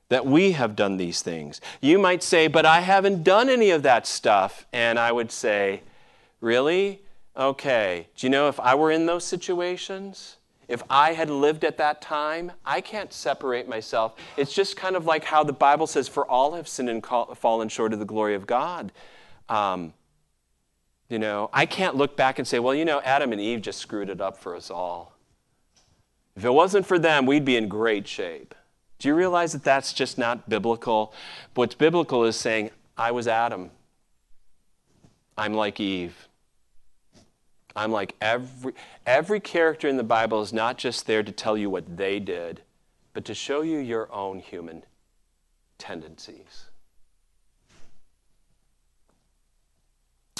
that 0.10 0.26
we 0.26 0.52
have 0.52 0.76
done 0.76 0.98
these 0.98 1.22
things. 1.22 1.60
You 1.82 1.98
might 2.00 2.24
say, 2.24 2.48
but 2.48 2.66
I 2.66 2.82
haven't 2.82 3.24
done 3.24 3.50
any 3.50 3.72
of 3.72 3.84
that 3.84 4.06
stuff. 4.06 4.66
And 4.72 5.00
I 5.00 5.12
would 5.12 5.32
say, 5.32 5.82
really? 6.42 7.02
Okay. 7.36 8.08
Do 8.16 8.28
you 8.28 8.32
know 8.32 8.48
if 8.48 8.60
I 8.60 8.76
were 8.76 8.92
in 8.92 9.06
those 9.06 9.24
situations? 9.24 10.38
If 10.68 10.84
I 10.90 11.14
had 11.14 11.30
lived 11.30 11.64
at 11.64 11.78
that 11.78 12.02
time, 12.02 12.52
I 12.66 12.82
can't 12.82 13.14
separate 13.14 13.68
myself. 13.68 14.16
It's 14.38 14.54
just 14.54 14.78
kind 14.78 14.96
of 14.96 15.06
like 15.06 15.24
how 15.24 15.44
the 15.44 15.54
Bible 15.54 15.88
says, 15.88 16.08
for 16.08 16.26
all 16.26 16.54
have 16.56 16.68
sinned 16.68 16.90
and 16.90 17.06
fallen 17.06 17.70
short 17.70 17.94
of 17.94 18.00
the 18.00 18.06
glory 18.06 18.36
of 18.36 18.48
God. 18.48 18.92
Um, 19.50 19.94
you 21.16 21.20
know, 21.20 21.50
I 21.54 21.66
can't 21.66 21.96
look 21.96 22.18
back 22.18 22.40
and 22.40 22.46
say, 22.46 22.60
well, 22.60 22.76
you 22.76 22.84
know, 22.84 23.00
Adam 23.00 23.32
and 23.32 23.40
Eve 23.40 23.62
just 23.62 23.80
screwed 23.80 24.10
it 24.10 24.20
up 24.20 24.38
for 24.38 24.54
us 24.54 24.70
all. 24.70 25.14
If 26.36 26.44
it 26.44 26.50
wasn't 26.50 26.86
for 26.86 27.00
them, 27.00 27.26
we'd 27.26 27.46
be 27.46 27.56
in 27.56 27.70
great 27.70 28.06
shape. 28.06 28.54
Do 29.00 29.08
you 29.08 29.16
realize 29.16 29.54
that 29.54 29.64
that's 29.64 29.94
just 29.94 30.18
not 30.18 30.50
biblical? 30.50 31.14
What's 31.54 31.74
biblical 31.74 32.26
is 32.26 32.36
saying, 32.36 32.72
I 32.98 33.12
was 33.12 33.30
Adam. 33.30 33.72
I'm 35.38 35.54
like 35.54 35.80
Eve. 35.80 36.28
I'm 37.78 37.94
like 37.94 38.16
every 38.20 38.74
every 39.06 39.40
character 39.40 39.88
in 39.88 39.96
the 39.96 40.04
Bible 40.04 40.42
is 40.42 40.52
not 40.52 40.78
just 40.78 41.08
there 41.08 41.24
to 41.24 41.32
tell 41.32 41.58
you 41.58 41.70
what 41.70 41.96
they 41.96 42.20
did, 42.20 42.62
but 43.14 43.24
to 43.24 43.34
show 43.34 43.62
you 43.62 43.78
your 43.78 44.12
own 44.12 44.40
human 44.40 44.84
tendencies. 45.78 46.66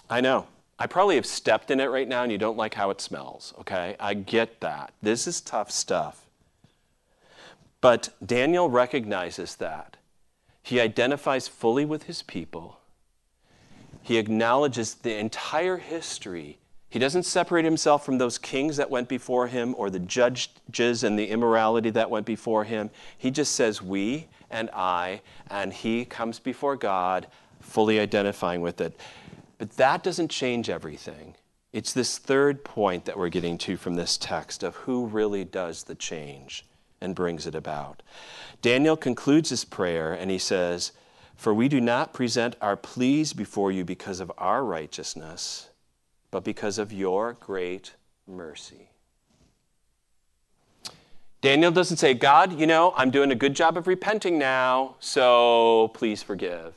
I 0.10 0.20
know. 0.20 0.48
I 0.78 0.88
probably 0.88 1.16
have 1.16 1.26
stepped 1.26 1.72
in 1.72 1.80
it 1.80 1.86
right 1.86 2.08
now 2.08 2.24
and 2.24 2.32
you 2.32 2.38
don't 2.38 2.58
like 2.58 2.74
how 2.74 2.90
it 2.90 3.00
smells, 3.00 3.54
okay? 3.60 3.96
I 4.00 4.14
get 4.14 4.60
that. 4.60 4.94
This 5.02 5.26
is 5.26 5.40
tough 5.40 5.72
stuff. 5.72 6.26
But 7.80 8.10
Daniel 8.26 8.70
recognizes 8.70 9.56
that. 9.58 9.98
He 10.64 10.82
identifies 10.82 11.48
fully 11.48 11.86
with 11.86 12.04
his 12.04 12.24
people. 12.24 12.80
He 14.02 14.18
acknowledges 14.18 14.96
the 14.96 15.16
entire 15.16 15.78
history. 15.78 16.58
He 16.90 17.00
doesn't 17.00 17.24
separate 17.24 17.66
himself 17.66 18.06
from 18.06 18.18
those 18.18 18.38
kings 18.38 18.78
that 18.78 18.90
went 18.90 19.08
before 19.08 19.48
him 19.48 19.76
or 19.78 19.90
the 19.90 20.00
judges 20.00 21.04
and 21.04 21.18
the 21.18 21.28
immorality 21.28 21.90
that 21.92 22.10
went 22.10 22.26
before 22.26 22.64
him. 22.64 22.90
He 23.18 23.32
just 23.32 23.54
says, 23.54 23.82
We 23.82 24.28
and 24.50 24.70
I, 24.72 25.22
and 25.50 25.72
he 25.72 26.06
comes 26.06 26.40
before 26.40 26.76
God, 26.76 27.28
fully 27.62 28.00
identifying 28.00 28.62
with 28.62 28.82
it. 28.82 29.00
But 29.58 29.72
that 29.78 30.04
doesn't 30.04 30.30
change 30.30 30.70
everything. 30.70 31.36
It's 31.72 31.94
this 31.94 32.18
third 32.18 32.64
point 32.64 33.06
that 33.06 33.18
we're 33.18 33.30
getting 33.30 33.58
to 33.60 33.78
from 33.78 33.96
this 33.96 34.18
text 34.18 34.64
of 34.64 34.76
who 34.76 35.06
really 35.06 35.44
does 35.44 35.84
the 35.84 35.96
change 35.96 36.66
and 37.02 37.16
brings 37.16 37.46
it 37.46 37.56
about. 37.56 38.02
Daniel 38.62 38.96
concludes 38.96 39.50
his 39.50 39.66
prayer 39.66 40.14
and 40.14 40.32
he 40.32 40.38
says, 40.38 40.92
For 41.36 41.54
we 41.54 41.68
do 41.68 41.82
not 41.82 42.14
present 42.14 42.56
our 42.62 42.78
pleas 42.78 43.34
before 43.34 43.72
you 43.72 43.84
because 43.84 44.20
of 44.20 44.32
our 44.38 44.64
righteousness, 44.64 45.70
but 46.32 46.44
because 46.44 46.78
of 46.78 46.94
your 46.94 47.34
great 47.34 47.96
mercy. 48.28 48.90
Daniel 51.42 51.72
doesn't 51.72 51.98
say, 51.98 52.14
God, 52.14 52.60
you 52.60 52.66
know, 52.66 52.94
I'm 52.98 53.12
doing 53.12 53.32
a 53.32 53.36
good 53.36 53.54
job 53.54 53.78
of 53.78 53.86
repenting 53.86 54.40
now, 54.40 54.96
so 55.00 55.92
please 55.94 56.24
forgive. 56.24 56.74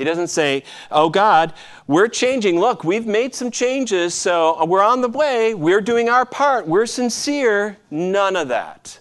He 0.00 0.04
doesn't 0.06 0.28
say, 0.28 0.62
Oh 0.90 1.10
God, 1.10 1.52
we're 1.86 2.08
changing. 2.08 2.58
Look, 2.58 2.84
we've 2.84 3.06
made 3.06 3.34
some 3.34 3.50
changes, 3.50 4.14
so 4.14 4.64
we're 4.64 4.82
on 4.82 5.02
the 5.02 5.10
way. 5.10 5.52
We're 5.52 5.82
doing 5.82 6.08
our 6.08 6.24
part. 6.24 6.66
We're 6.66 6.86
sincere. 6.86 7.76
None 7.90 8.34
of 8.34 8.48
that. 8.48 8.98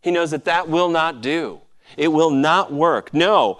He 0.00 0.10
knows 0.10 0.32
that 0.32 0.46
that 0.46 0.68
will 0.68 0.88
not 0.88 1.20
do. 1.20 1.60
It 1.96 2.08
will 2.08 2.30
not 2.30 2.72
work. 2.72 3.14
No. 3.14 3.58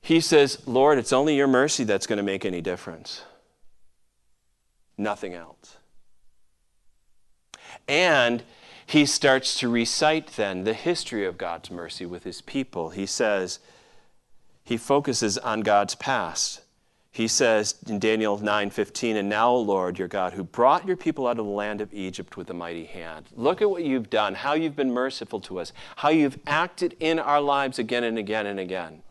He 0.00 0.20
says, 0.20 0.66
Lord, 0.66 0.98
it's 0.98 1.12
only 1.12 1.36
your 1.36 1.46
mercy 1.46 1.84
that's 1.84 2.08
going 2.08 2.16
to 2.16 2.24
make 2.24 2.44
any 2.44 2.60
difference. 2.60 3.22
Nothing 4.98 5.32
else. 5.32 5.76
And 7.86 8.42
he 8.84 9.06
starts 9.06 9.60
to 9.60 9.68
recite 9.68 10.32
then 10.32 10.64
the 10.64 10.74
history 10.74 11.24
of 11.24 11.38
God's 11.38 11.70
mercy 11.70 12.04
with 12.04 12.24
his 12.24 12.40
people. 12.40 12.90
He 12.90 13.06
says, 13.06 13.60
he 14.64 14.76
focuses 14.76 15.38
on 15.38 15.60
God's 15.60 15.94
past 15.94 16.64
he 17.14 17.28
says 17.28 17.76
in 17.86 18.00
Daniel 18.00 18.38
9:15, 18.38 19.16
"And 19.16 19.28
now, 19.28 19.54
Lord, 19.54 20.00
your 20.00 20.08
God, 20.08 20.32
who 20.32 20.42
brought 20.42 20.84
your 20.84 20.96
people 20.96 21.28
out 21.28 21.38
of 21.38 21.46
the 21.46 21.52
land 21.52 21.80
of 21.80 21.94
Egypt 21.94 22.36
with 22.36 22.50
a 22.50 22.54
mighty 22.54 22.86
hand. 22.86 23.26
Look 23.36 23.62
at 23.62 23.70
what 23.70 23.84
you've 23.84 24.10
done, 24.10 24.34
how 24.34 24.54
you've 24.54 24.74
been 24.74 24.92
merciful 24.92 25.38
to 25.42 25.60
us, 25.60 25.72
how 25.94 26.08
you've 26.08 26.40
acted 26.44 26.96
in 26.98 27.20
our 27.20 27.40
lives 27.40 27.78
again 27.78 28.02
and 28.02 28.18
again 28.18 28.46
and 28.46 28.58
again. 28.58 29.03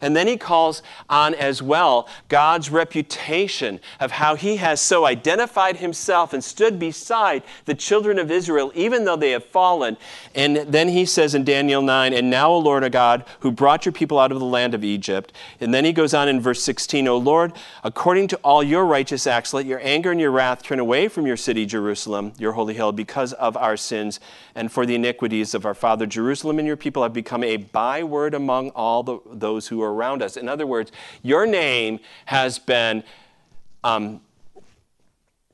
And 0.00 0.16
then 0.16 0.26
he 0.26 0.36
calls 0.36 0.82
on 1.08 1.34
as 1.34 1.62
well 1.62 2.08
God's 2.28 2.70
reputation 2.70 3.80
of 4.00 4.12
how 4.12 4.34
he 4.34 4.56
has 4.56 4.80
so 4.80 5.04
identified 5.04 5.76
himself 5.76 6.32
and 6.32 6.42
stood 6.42 6.78
beside 6.78 7.42
the 7.64 7.74
children 7.74 8.18
of 8.18 8.30
Israel, 8.30 8.72
even 8.74 9.04
though 9.04 9.16
they 9.16 9.32
have 9.32 9.44
fallen. 9.44 9.96
And 10.34 10.56
then 10.56 10.88
he 10.88 11.04
says 11.04 11.34
in 11.34 11.44
Daniel 11.44 11.82
9, 11.82 12.12
And 12.14 12.30
now, 12.30 12.50
O 12.50 12.58
Lord, 12.58 12.82
our 12.82 12.90
God, 12.90 13.24
who 13.40 13.50
brought 13.50 13.84
your 13.84 13.92
people 13.92 14.18
out 14.18 14.32
of 14.32 14.38
the 14.38 14.44
land 14.44 14.74
of 14.74 14.84
Egypt. 14.84 15.32
And 15.60 15.74
then 15.74 15.84
he 15.84 15.92
goes 15.92 16.14
on 16.14 16.28
in 16.28 16.40
verse 16.40 16.62
16, 16.62 17.08
O 17.08 17.18
Lord, 17.18 17.52
according 17.84 18.28
to 18.28 18.36
all 18.38 18.62
your 18.62 18.84
righteous 18.84 19.26
acts, 19.26 19.52
let 19.52 19.66
your 19.66 19.80
anger 19.82 20.10
and 20.10 20.20
your 20.20 20.30
wrath 20.30 20.62
turn 20.62 20.78
away 20.78 21.08
from 21.08 21.26
your 21.26 21.36
city, 21.36 21.66
Jerusalem, 21.66 22.32
your 22.38 22.52
holy 22.52 22.74
hill, 22.74 22.92
because 22.92 23.32
of 23.34 23.56
our 23.56 23.76
sins 23.76 24.20
and 24.54 24.70
for 24.70 24.86
the 24.86 24.94
iniquities 24.94 25.54
of 25.54 25.66
our 25.66 25.74
father. 25.74 26.06
Jerusalem 26.06 26.58
and 26.58 26.66
your 26.66 26.76
people 26.76 27.02
have 27.02 27.12
become 27.12 27.42
a 27.42 27.56
byword 27.56 28.34
among 28.34 28.70
all 28.70 29.02
the, 29.02 29.18
those 29.26 29.68
who 29.68 29.81
are 29.82 29.92
around 29.92 30.22
us. 30.22 30.36
In 30.36 30.48
other 30.48 30.66
words, 30.66 30.92
your 31.22 31.46
name 31.46 32.00
has 32.26 32.58
been 32.58 33.04
um, 33.84 34.20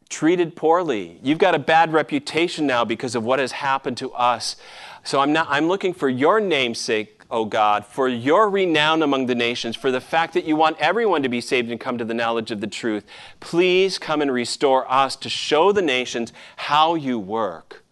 treated 0.09 0.57
poorly. 0.57 1.19
You've 1.23 1.39
got 1.39 1.55
a 1.55 1.59
bad 1.59 1.93
reputation 1.93 2.67
now 2.67 2.85
because 2.85 3.15
of 3.15 3.25
what 3.25 3.39
has 3.39 3.53
happened 3.53 3.97
to 3.99 4.13
us. 4.13 4.57
So 5.05 5.21
I'm, 5.21 5.33
not, 5.33 5.47
I'm 5.51 5.69
looking 5.69 5.93
for 5.93 6.09
your 6.09 6.41
namesake 6.41 7.19
O 7.31 7.45
God, 7.45 7.85
for 7.85 8.09
your 8.09 8.49
renown 8.49 9.03
among 9.03 9.27
the 9.27 9.35
nations, 9.35 9.77
for 9.77 9.91
the 9.91 10.01
fact 10.01 10.33
that 10.33 10.45
you 10.45 10.57
want 10.57 10.79
everyone 10.79 11.23
to 11.23 11.29
be 11.29 11.43
saved 11.43 11.71
and 11.71 11.79
come 11.79 11.99
to 11.99 12.05
the 12.05 12.15
knowledge 12.15 12.51
of 12.51 12.61
the 12.61 12.67
truth. 12.67 13.05
Please 13.39 13.99
come 13.99 14.23
and 14.23 14.33
restore 14.33 14.91
us 14.91 15.15
to 15.17 15.29
show 15.29 15.71
the 15.71 15.83
nations 15.83 16.33
how 16.57 16.95
you 16.95 17.19
work 17.19 17.85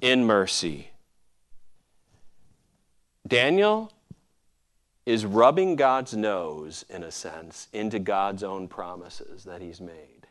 in 0.00 0.24
mercy. 0.24 0.90
Daniel 3.26 3.92
is 5.08 5.24
rubbing 5.24 5.74
God's 5.74 6.14
nose, 6.14 6.84
in 6.90 7.02
a 7.02 7.10
sense, 7.10 7.68
into 7.72 7.98
God's 7.98 8.42
own 8.42 8.68
promises 8.68 9.44
that 9.44 9.62
he's 9.62 9.80
made. 9.80 10.26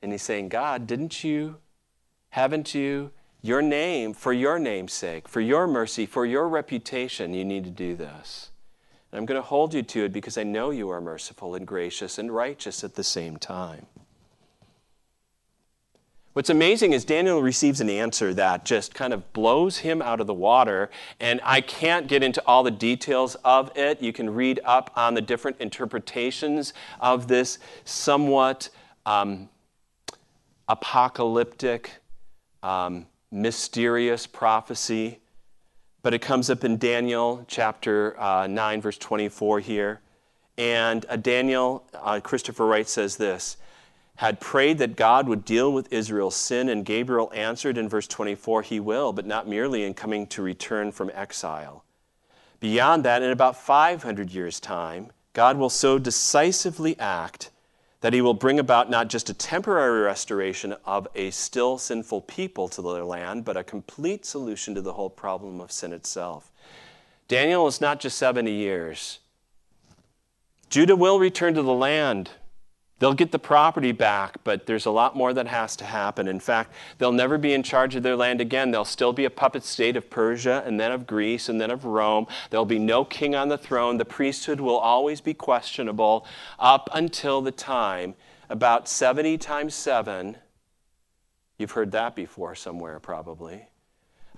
And 0.00 0.12
he's 0.12 0.22
saying, 0.22 0.50
God, 0.50 0.86
didn't 0.86 1.24
you, 1.24 1.56
haven't 2.28 2.76
you, 2.76 3.10
your 3.42 3.62
name, 3.62 4.14
for 4.14 4.32
your 4.32 4.60
name's 4.60 4.92
sake, 4.92 5.28
for 5.28 5.40
your 5.40 5.66
mercy, 5.66 6.06
for 6.06 6.24
your 6.24 6.48
reputation, 6.48 7.34
you 7.34 7.44
need 7.44 7.64
to 7.64 7.70
do 7.70 7.96
this. 7.96 8.50
And 9.10 9.18
I'm 9.18 9.26
going 9.26 9.34
to 9.34 9.48
hold 9.48 9.74
you 9.74 9.82
to 9.82 10.04
it 10.04 10.12
because 10.12 10.38
I 10.38 10.44
know 10.44 10.70
you 10.70 10.88
are 10.90 11.00
merciful 11.00 11.56
and 11.56 11.66
gracious 11.66 12.18
and 12.18 12.32
righteous 12.32 12.84
at 12.84 12.94
the 12.94 13.02
same 13.02 13.36
time. 13.36 13.86
What's 16.36 16.50
amazing 16.50 16.92
is 16.92 17.06
Daniel 17.06 17.40
receives 17.40 17.80
an 17.80 17.88
answer 17.88 18.34
that 18.34 18.66
just 18.66 18.94
kind 18.94 19.14
of 19.14 19.32
blows 19.32 19.78
him 19.78 20.02
out 20.02 20.20
of 20.20 20.26
the 20.26 20.34
water. 20.34 20.90
And 21.18 21.40
I 21.42 21.62
can't 21.62 22.08
get 22.08 22.22
into 22.22 22.42
all 22.46 22.62
the 22.62 22.70
details 22.70 23.36
of 23.36 23.74
it. 23.74 24.02
You 24.02 24.12
can 24.12 24.28
read 24.28 24.60
up 24.62 24.90
on 24.96 25.14
the 25.14 25.22
different 25.22 25.56
interpretations 25.60 26.74
of 27.00 27.26
this 27.26 27.58
somewhat 27.86 28.68
um, 29.06 29.48
apocalyptic, 30.68 31.90
um, 32.62 33.06
mysterious 33.30 34.26
prophecy. 34.26 35.20
But 36.02 36.12
it 36.12 36.20
comes 36.20 36.50
up 36.50 36.64
in 36.64 36.76
Daniel 36.76 37.46
chapter 37.48 38.14
uh, 38.20 38.46
9, 38.46 38.82
verse 38.82 38.98
24 38.98 39.60
here. 39.60 40.02
And 40.58 41.06
uh, 41.08 41.16
Daniel, 41.16 41.86
uh, 41.94 42.20
Christopher 42.20 42.66
Wright 42.66 42.86
says 42.86 43.16
this 43.16 43.56
had 44.16 44.40
prayed 44.40 44.78
that 44.78 44.96
God 44.96 45.28
would 45.28 45.44
deal 45.44 45.72
with 45.72 45.92
Israel's 45.92 46.36
sin, 46.36 46.68
and 46.68 46.84
Gabriel 46.84 47.30
answered 47.34 47.76
in 47.76 47.88
verse 47.88 48.08
24, 48.08 48.62
He 48.62 48.80
will, 48.80 49.12
but 49.12 49.26
not 49.26 49.48
merely 49.48 49.84
in 49.84 49.94
coming 49.94 50.26
to 50.28 50.42
return 50.42 50.92
from 50.92 51.10
exile. 51.14 51.84
Beyond 52.60 53.04
that, 53.04 53.22
in 53.22 53.30
about 53.30 53.56
500 53.56 54.30
years' 54.30 54.58
time, 54.58 55.10
God 55.34 55.58
will 55.58 55.68
so 55.68 55.98
decisively 55.98 56.98
act 56.98 57.50
that 58.00 58.12
he 58.12 58.20
will 58.20 58.34
bring 58.34 58.58
about 58.58 58.88
not 58.88 59.08
just 59.08 59.28
a 59.28 59.34
temporary 59.34 60.02
restoration 60.02 60.74
of 60.84 61.08
a 61.14 61.30
still 61.30 61.76
sinful 61.76 62.22
people 62.22 62.68
to 62.68 62.80
their 62.80 63.04
land, 63.04 63.44
but 63.44 63.56
a 63.56 63.64
complete 63.64 64.24
solution 64.24 64.74
to 64.74 64.80
the 64.80 64.92
whole 64.92 65.10
problem 65.10 65.60
of 65.60 65.72
sin 65.72 65.92
itself. 65.92 66.50
Daniel 67.28 67.66
is 67.66 67.80
not 67.80 68.00
just 68.00 68.16
70 68.16 68.50
years. 68.50 69.18
Judah 70.70 70.96
will 70.96 71.18
return 71.18 71.54
to 71.54 71.62
the 71.62 71.72
land. 71.72 72.30
They'll 72.98 73.12
get 73.12 73.30
the 73.30 73.38
property 73.38 73.92
back, 73.92 74.38
but 74.42 74.64
there's 74.64 74.86
a 74.86 74.90
lot 74.90 75.14
more 75.14 75.34
that 75.34 75.46
has 75.46 75.76
to 75.76 75.84
happen. 75.84 76.26
In 76.28 76.40
fact, 76.40 76.72
they'll 76.96 77.12
never 77.12 77.36
be 77.36 77.52
in 77.52 77.62
charge 77.62 77.94
of 77.94 78.02
their 78.02 78.16
land 78.16 78.40
again. 78.40 78.70
They'll 78.70 78.86
still 78.86 79.12
be 79.12 79.26
a 79.26 79.30
puppet 79.30 79.64
state 79.64 79.96
of 79.96 80.08
Persia 80.08 80.62
and 80.64 80.80
then 80.80 80.92
of 80.92 81.06
Greece 81.06 81.50
and 81.50 81.60
then 81.60 81.70
of 81.70 81.84
Rome. 81.84 82.26
There'll 82.48 82.64
be 82.64 82.78
no 82.78 83.04
king 83.04 83.34
on 83.34 83.48
the 83.48 83.58
throne. 83.58 83.98
The 83.98 84.06
priesthood 84.06 84.60
will 84.60 84.78
always 84.78 85.20
be 85.20 85.34
questionable 85.34 86.26
up 86.58 86.88
until 86.94 87.42
the 87.42 87.52
time, 87.52 88.14
about 88.48 88.88
70 88.88 89.36
times 89.38 89.74
7. 89.74 90.38
You've 91.58 91.72
heard 91.72 91.92
that 91.92 92.16
before 92.16 92.54
somewhere, 92.54 92.98
probably. 92.98 93.68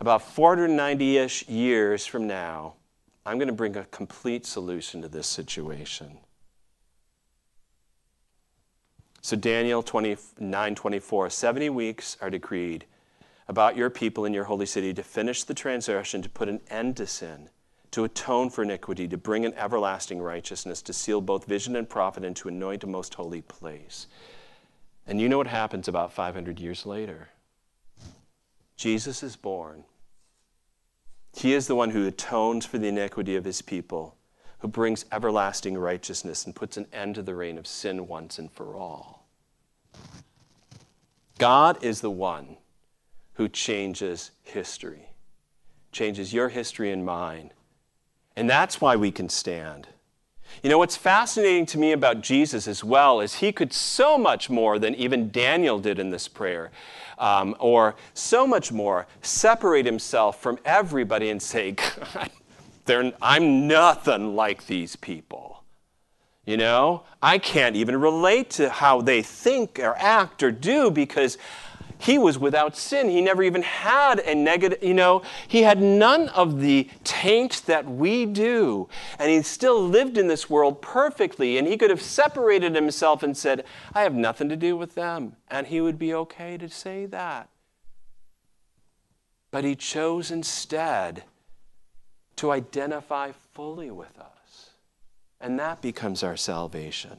About 0.01 0.23
490 0.23 1.17
ish 1.17 1.49
years 1.49 2.07
from 2.07 2.27
now, 2.27 2.75
I'm 3.25 3.39
going 3.39 3.49
to 3.49 3.55
bring 3.55 3.77
a 3.77 3.85
complete 3.85 4.47
solution 4.47 5.03
to 5.03 5.09
this 5.09 5.29
situation. 5.29 6.19
So 9.29 9.37
Daniel 9.37 9.83
29 9.83 10.75
24, 10.75 11.29
70 11.29 11.69
weeks 11.69 12.17
are 12.23 12.31
decreed 12.31 12.87
about 13.47 13.77
your 13.77 13.91
people 13.91 14.25
in 14.25 14.33
your 14.33 14.45
holy 14.45 14.65
city 14.65 14.95
to 14.95 15.03
finish 15.03 15.45
the 15.45 15.53
transgression, 15.53 16.23
to 16.23 16.31
put 16.31 16.49
an 16.49 16.63
end 16.71 16.97
to 16.97 17.07
sin, 17.07 17.51
to 17.91 18.05
atone 18.05 18.49
for 18.49 18.63
iniquity, 18.63 19.07
to 19.07 19.19
bring 19.19 19.45
an 19.45 19.53
everlasting 19.53 20.23
righteousness, 20.23 20.81
to 20.81 20.95
seal 20.95 21.21
both 21.21 21.45
vision 21.45 21.77
and 21.77 21.91
prophet, 21.91 22.25
and 22.25 22.37
to 22.37 22.49
anoint 22.49 22.85
a 22.85 22.87
most 22.87 23.17
holy 23.17 23.43
place. 23.43 24.07
And 25.07 25.21
you 25.21 25.29
know 25.29 25.37
what 25.37 25.49
happens 25.49 25.89
about 25.89 26.11
500 26.11 26.59
years 26.59 26.87
later? 26.87 27.29
Jesus 28.79 29.23
is 29.23 29.37
born. 29.37 29.85
He 31.37 31.53
is 31.53 31.67
the 31.67 31.75
one 31.75 31.91
who 31.91 32.07
atones 32.07 32.65
for 32.65 32.79
the 32.79 32.89
iniquity 32.89 33.37
of 33.37 33.45
his 33.45 33.61
people, 33.61 34.17
who 34.61 34.69
brings 34.69 35.05
everlasting 35.13 35.77
righteousness 35.77 36.47
and 36.47 36.57
puts 36.57 36.79
an 36.79 36.87
end 36.95 37.17
to 37.17 37.23
the 37.23 37.35
reign 37.35 37.59
of 37.59 37.67
sin 37.67 38.09
once 38.09 38.39
and 38.39 38.51
for 38.51 38.75
all. 38.75 39.18
God 41.39 41.83
is 41.83 42.01
the 42.01 42.11
one 42.11 42.57
who 43.35 43.49
changes 43.49 44.33
history, 44.43 45.11
changes 45.93 46.33
your 46.35 46.49
history 46.49 46.91
and 46.91 47.07
mine. 47.07 47.53
And 48.37 48.51
that's 48.51 48.81
why 48.81 48.97
we 48.97 49.11
can 49.11 49.29
stand. 49.29 49.89
You 50.63 50.71
know, 50.71 50.79
what's 50.79 50.97
fascinating 50.97 51.67
to 51.67 51.79
me 51.79 51.93
about 51.93 52.21
Jesus 52.21 52.67
as 52.67 52.83
well 52.83 53.21
is 53.21 53.37
he 53.37 53.53
could 53.53 53.73
so 53.73 54.19
much 54.19 54.51
more 54.51 54.79
than 54.79 54.95
even 54.95 55.31
Daniel 55.31 55.79
did 55.79 55.99
in 55.99 56.11
this 56.11 56.27
prayer, 56.27 56.71
um, 57.19 57.55
or 57.59 57.95
so 58.15 58.47
much 58.47 58.73
more 58.73 59.07
separate 59.23 59.87
himself 59.87 60.41
from 60.41 60.59
everybody 60.65 61.31
and 61.31 61.41
say, 61.41 61.73
God, 62.87 63.15
I'm 63.23 63.67
nothing 63.69 64.35
like 64.35 64.67
these 64.67 64.97
people. 64.97 65.48
You 66.49 66.57
know, 66.57 67.03
I 67.21 67.37
can't 67.37 67.77
even 67.77 68.01
relate 68.01 68.49
to 68.53 68.71
how 68.71 69.03
they 69.03 69.21
think 69.21 69.79
or 69.79 69.95
act 69.99 70.43
or 70.43 70.51
do 70.51 70.91
because 70.91 71.37
he 71.99 72.17
was 72.17 72.39
without 72.39 72.75
sin. 72.75 73.11
He 73.11 73.21
never 73.21 73.43
even 73.43 73.61
had 73.61 74.21
a 74.21 74.35
negative, 74.35 74.83
you 74.83 74.95
know, 74.95 75.21
he 75.47 75.61
had 75.61 75.79
none 75.83 76.31
of 76.31 76.63
the 76.63 76.89
taint 77.05 77.65
that 77.67 77.87
we 77.87 78.25
do. 78.25 78.89
And 79.19 79.31
he 79.31 79.43
still 79.43 79.79
lived 79.79 80.17
in 80.17 80.27
this 80.27 80.49
world 80.49 80.81
perfectly. 80.81 81.59
And 81.59 81.69
he 81.69 81.77
could 81.77 81.91
have 81.91 82.01
separated 82.01 82.75
himself 82.75 83.23
and 83.23 83.37
said, 83.37 83.67
I 83.93 84.01
have 84.01 84.15
nothing 84.15 84.49
to 84.49 84.57
do 84.57 84.75
with 84.75 84.95
them. 84.95 85.37
And 85.51 85.67
he 85.67 85.83
would 85.83 85.99
be 85.99 86.15
okay 86.15 86.57
to 86.57 86.71
say 86.71 87.05
that. 87.05 87.51
But 89.51 89.65
he 89.65 89.77
chose 89.77 90.31
instead 90.31 91.25
to 92.37 92.51
identify 92.53 93.33
fully 93.53 93.91
with 93.91 94.19
us. 94.19 94.38
And 95.41 95.59
that 95.59 95.81
becomes 95.81 96.23
our 96.23 96.37
salvation. 96.37 97.19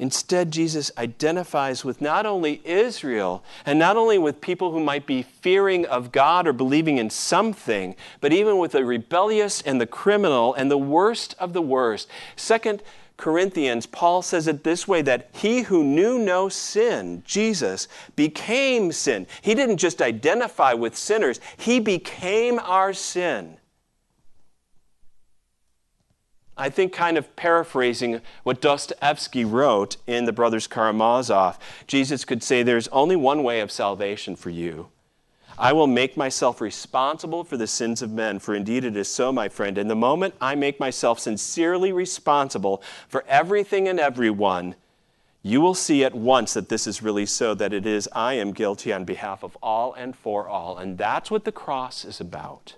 Instead, 0.00 0.50
Jesus 0.50 0.90
identifies 0.96 1.84
with 1.84 2.00
not 2.00 2.24
only 2.24 2.62
Israel 2.64 3.44
and 3.66 3.78
not 3.78 3.98
only 3.98 4.16
with 4.16 4.40
people 4.40 4.72
who 4.72 4.80
might 4.80 5.04
be 5.04 5.22
fearing 5.22 5.84
of 5.84 6.10
God 6.10 6.46
or 6.46 6.54
believing 6.54 6.96
in 6.96 7.10
something, 7.10 7.94
but 8.22 8.32
even 8.32 8.56
with 8.56 8.72
the 8.72 8.84
rebellious 8.84 9.60
and 9.60 9.78
the 9.78 9.86
criminal 9.86 10.54
and 10.54 10.70
the 10.70 10.78
worst 10.78 11.34
of 11.38 11.52
the 11.52 11.60
worst. 11.60 12.08
Second 12.34 12.82
Corinthians, 13.18 13.84
Paul 13.84 14.22
says 14.22 14.48
it 14.48 14.64
this 14.64 14.88
way 14.88 15.02
that 15.02 15.28
he 15.34 15.62
who 15.62 15.84
knew 15.84 16.18
no 16.18 16.48
sin, 16.48 17.22
Jesus, 17.26 17.86
became 18.16 18.92
sin. 18.92 19.26
He 19.42 19.54
didn't 19.54 19.76
just 19.76 20.00
identify 20.00 20.72
with 20.72 20.96
sinners, 20.96 21.40
he 21.58 21.78
became 21.78 22.58
our 22.60 22.94
sin 22.94 23.58
I 26.60 26.68
think, 26.68 26.92
kind 26.92 27.16
of 27.16 27.34
paraphrasing 27.36 28.20
what 28.42 28.60
Dostoevsky 28.60 29.46
wrote 29.46 29.96
in 30.06 30.26
The 30.26 30.32
Brothers 30.32 30.66
Karamazov, 30.66 31.58
Jesus 31.86 32.26
could 32.26 32.42
say, 32.42 32.62
There's 32.62 32.86
only 32.88 33.16
one 33.16 33.42
way 33.42 33.60
of 33.60 33.72
salvation 33.72 34.36
for 34.36 34.50
you. 34.50 34.88
I 35.58 35.72
will 35.72 35.86
make 35.86 36.18
myself 36.18 36.60
responsible 36.60 37.44
for 37.44 37.56
the 37.56 37.66
sins 37.66 38.02
of 38.02 38.12
men, 38.12 38.40
for 38.40 38.54
indeed 38.54 38.84
it 38.84 38.94
is 38.94 39.08
so, 39.08 39.32
my 39.32 39.48
friend. 39.48 39.78
And 39.78 39.88
the 39.88 39.96
moment 39.96 40.34
I 40.38 40.54
make 40.54 40.78
myself 40.78 41.18
sincerely 41.18 41.92
responsible 41.92 42.82
for 43.08 43.24
everything 43.26 43.88
and 43.88 43.98
everyone, 43.98 44.74
you 45.42 45.62
will 45.62 45.74
see 45.74 46.04
at 46.04 46.14
once 46.14 46.52
that 46.52 46.68
this 46.68 46.86
is 46.86 47.02
really 47.02 47.24
so, 47.24 47.54
that 47.54 47.72
it 47.72 47.86
is 47.86 48.06
I 48.12 48.34
am 48.34 48.52
guilty 48.52 48.92
on 48.92 49.06
behalf 49.06 49.42
of 49.42 49.56
all 49.62 49.94
and 49.94 50.14
for 50.14 50.46
all. 50.46 50.76
And 50.76 50.98
that's 50.98 51.30
what 51.30 51.44
the 51.44 51.52
cross 51.52 52.04
is 52.04 52.20
about. 52.20 52.76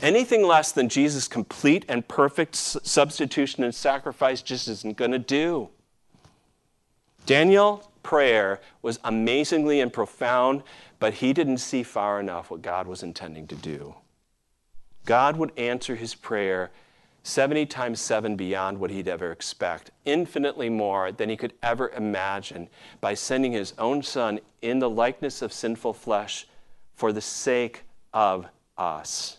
Anything 0.00 0.46
less 0.46 0.70
than 0.70 0.88
Jesus' 0.88 1.26
complete 1.26 1.84
and 1.88 2.06
perfect 2.06 2.54
substitution 2.54 3.64
and 3.64 3.74
sacrifice 3.74 4.42
just 4.42 4.68
isn't 4.68 4.96
going 4.96 5.10
to 5.10 5.18
do. 5.18 5.70
Daniel's 7.26 7.88
prayer 8.04 8.60
was 8.80 9.00
amazingly 9.02 9.80
and 9.80 9.92
profound, 9.92 10.62
but 11.00 11.14
he 11.14 11.32
didn't 11.32 11.58
see 11.58 11.82
far 11.82 12.20
enough 12.20 12.48
what 12.48 12.62
God 12.62 12.86
was 12.86 13.02
intending 13.02 13.48
to 13.48 13.56
do. 13.56 13.96
God 15.04 15.36
would 15.36 15.50
answer 15.58 15.96
his 15.96 16.14
prayer 16.14 16.70
70 17.24 17.66
times 17.66 18.00
7 18.00 18.36
beyond 18.36 18.78
what 18.78 18.90
he'd 18.90 19.08
ever 19.08 19.32
expect, 19.32 19.90
infinitely 20.04 20.70
more 20.70 21.10
than 21.10 21.28
he 21.28 21.36
could 21.36 21.54
ever 21.60 21.90
imagine, 21.90 22.68
by 23.00 23.14
sending 23.14 23.50
his 23.50 23.74
own 23.78 24.02
son 24.04 24.38
in 24.62 24.78
the 24.78 24.88
likeness 24.88 25.42
of 25.42 25.52
sinful 25.52 25.92
flesh 25.92 26.46
for 26.94 27.12
the 27.12 27.20
sake 27.20 27.82
of 28.14 28.46
us 28.76 29.37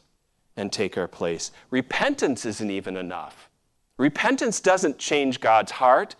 and 0.59 0.71
take 0.71 0.97
our 0.97 1.07
place. 1.07 1.51
Repentance 1.71 2.45
isn't 2.45 2.69
even 2.69 2.97
enough. 2.97 3.49
Repentance 3.97 4.59
doesn't 4.59 4.99
change 4.99 5.39
God's 5.39 5.71
heart. 5.73 6.15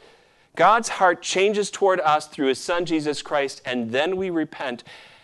God's 0.56 0.90
heart 0.90 1.22
changes 1.22 1.70
toward 1.70 2.00
us 2.00 2.28
through 2.28 2.48
his 2.48 2.60
son 2.60 2.86
Jesus 2.86 3.22
Christ, 3.22 3.62
and 3.66 3.92
then 3.92 4.18
we 4.18 4.30
repent 4.30 4.84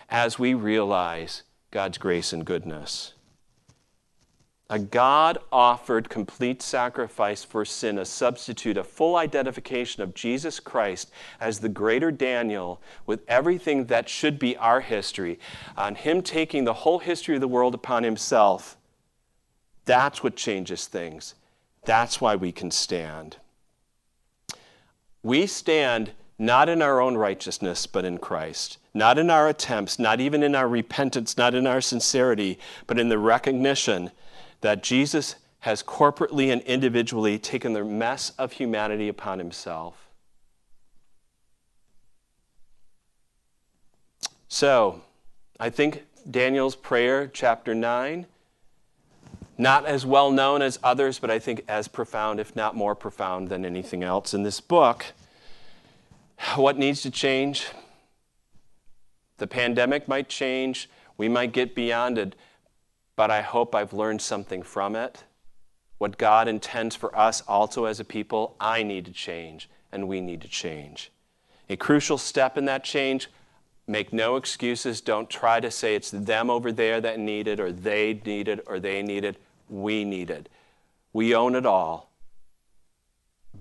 as 0.10 0.38
we 0.38 0.54
realize 0.54 1.44
God's 1.72 1.98
grace 1.98 2.32
and 2.32 2.46
goodness. 2.46 3.14
A 4.70 4.80
God 4.80 5.38
offered 5.52 6.10
complete 6.10 6.62
sacrifice 6.62 7.44
for 7.44 7.66
sin, 7.66 8.00
a 8.00 8.06
substitute, 8.06 8.78
a 8.78 8.84
full 8.84 9.16
identification 9.16 10.02
of 10.02 10.16
Jesus 10.16 10.60
Christ 10.60 11.12
as 11.40 11.60
the 11.60 11.70
greater 11.70 12.12
Daniel 12.12 12.82
with 13.06 13.22
everything 13.28 13.86
that 13.86 14.10
should 14.10 14.40
be 14.40 14.58
our 14.58 14.82
history, 14.82 15.38
on 15.78 15.94
Him 15.94 16.24
taking 16.24 16.64
the 16.64 16.74
whole 16.74 17.00
history 17.00 17.36
of 17.36 17.42
the 17.42 17.48
world 17.48 17.76
upon 17.76 18.04
Himself 18.04 18.78
that's 19.86 20.24
what 20.24 20.36
changes 20.36 20.88
things. 20.88 21.36
That's 21.86 22.20
why 22.20 22.36
we 22.36 22.52
can 22.52 22.72
stand. 22.72 23.38
We 25.24 25.48
stand 25.48 26.12
not 26.38 26.68
in 26.68 26.82
our 26.82 27.00
own 27.00 27.16
righteousness, 27.16 27.88
but 27.88 28.06
in 28.06 28.18
Christ. 28.18 28.78
Not 28.94 29.18
in 29.18 29.30
our 29.30 29.48
attempts, 29.48 30.00
not 30.00 30.20
even 30.20 30.44
in 30.44 30.56
our 30.56 30.68
repentance, 30.68 31.38
not 31.38 31.54
in 31.54 31.68
our 31.68 31.82
sincerity, 31.82 32.60
but 32.88 33.00
in 33.00 33.10
the 33.10 33.18
recognition 33.18 34.12
that 34.62 34.84
Jesus 34.84 35.36
has 35.60 35.82
corporately 35.82 36.52
and 36.52 36.62
individually 36.64 37.40
taken 37.40 37.74
the 37.74 37.84
mess 37.84 38.32
of 38.38 38.54
humanity 38.54 39.08
upon 39.08 39.40
himself. 39.40 40.10
So, 44.48 45.02
I 45.60 45.70
think 45.70 46.06
Daniel's 46.30 46.76
prayer, 46.76 47.28
chapter 47.28 47.74
9, 47.74 48.26
not 49.58 49.86
as 49.86 50.06
well 50.06 50.32
known 50.32 50.62
as 50.62 50.80
others, 50.84 51.20
but 51.20 51.32
I 51.32 51.40
think 51.40 51.64
as 51.68 51.88
profound, 51.88 52.40
if 52.40 52.56
not 52.56 52.76
more 52.76 52.96
profound 52.96 53.50
than 53.50 53.66
anything 53.66 54.04
else 54.04 54.34
in 54.34 54.44
this 54.44 54.60
book. 54.60 55.06
What 56.56 56.78
needs 56.78 57.02
to 57.04 57.12
change? 57.12 57.68
The 59.38 59.48
pandemic 59.48 60.08
might 60.08 60.30
change. 60.30 60.90
We 61.18 61.30
might 61.30 61.54
get 61.54 61.76
beyond 61.76 62.18
it, 62.18 62.36
but 63.16 63.32
I 63.32 63.42
hope 63.42 63.74
I've 63.74 63.94
learned 63.94 64.22
something 64.22 64.62
from 64.62 64.96
it. 64.96 65.24
What 65.98 66.18
God 66.18 66.50
intends 66.50 66.96
for 66.96 67.18
us 67.18 67.42
also 67.48 67.86
as 67.86 68.02
a 68.02 68.04
people, 68.04 68.56
I 68.60 68.84
need 68.84 69.06
to 69.06 69.14
change, 69.14 69.70
and 69.92 70.10
we 70.10 70.20
need 70.20 70.42
to 70.42 70.50
change. 70.50 71.12
A 71.70 71.78
crucial 71.78 72.18
step 72.18 72.58
in 72.58 72.66
that 72.66 72.84
change 72.84 73.30
make 73.88 74.12
no 74.12 74.36
excuses. 74.36 75.00
Don't 75.00 75.30
try 75.30 75.62
to 75.62 75.72
say 75.72 75.96
it's 75.96 76.12
them 76.12 76.50
over 76.50 76.72
there 76.72 77.00
that 77.00 77.20
need 77.20 77.48
it, 77.48 77.62
or 77.62 77.72
they 77.72 78.20
need 78.26 78.50
it, 78.50 78.60
or 78.68 78.80
they 78.80 79.02
need 79.02 79.24
it. 79.24 79.38
We 79.70 80.04
need 80.04 80.30
it. 80.30 80.50
We 81.14 81.34
own 81.34 81.56
it 81.56 81.66
all. 81.66 82.12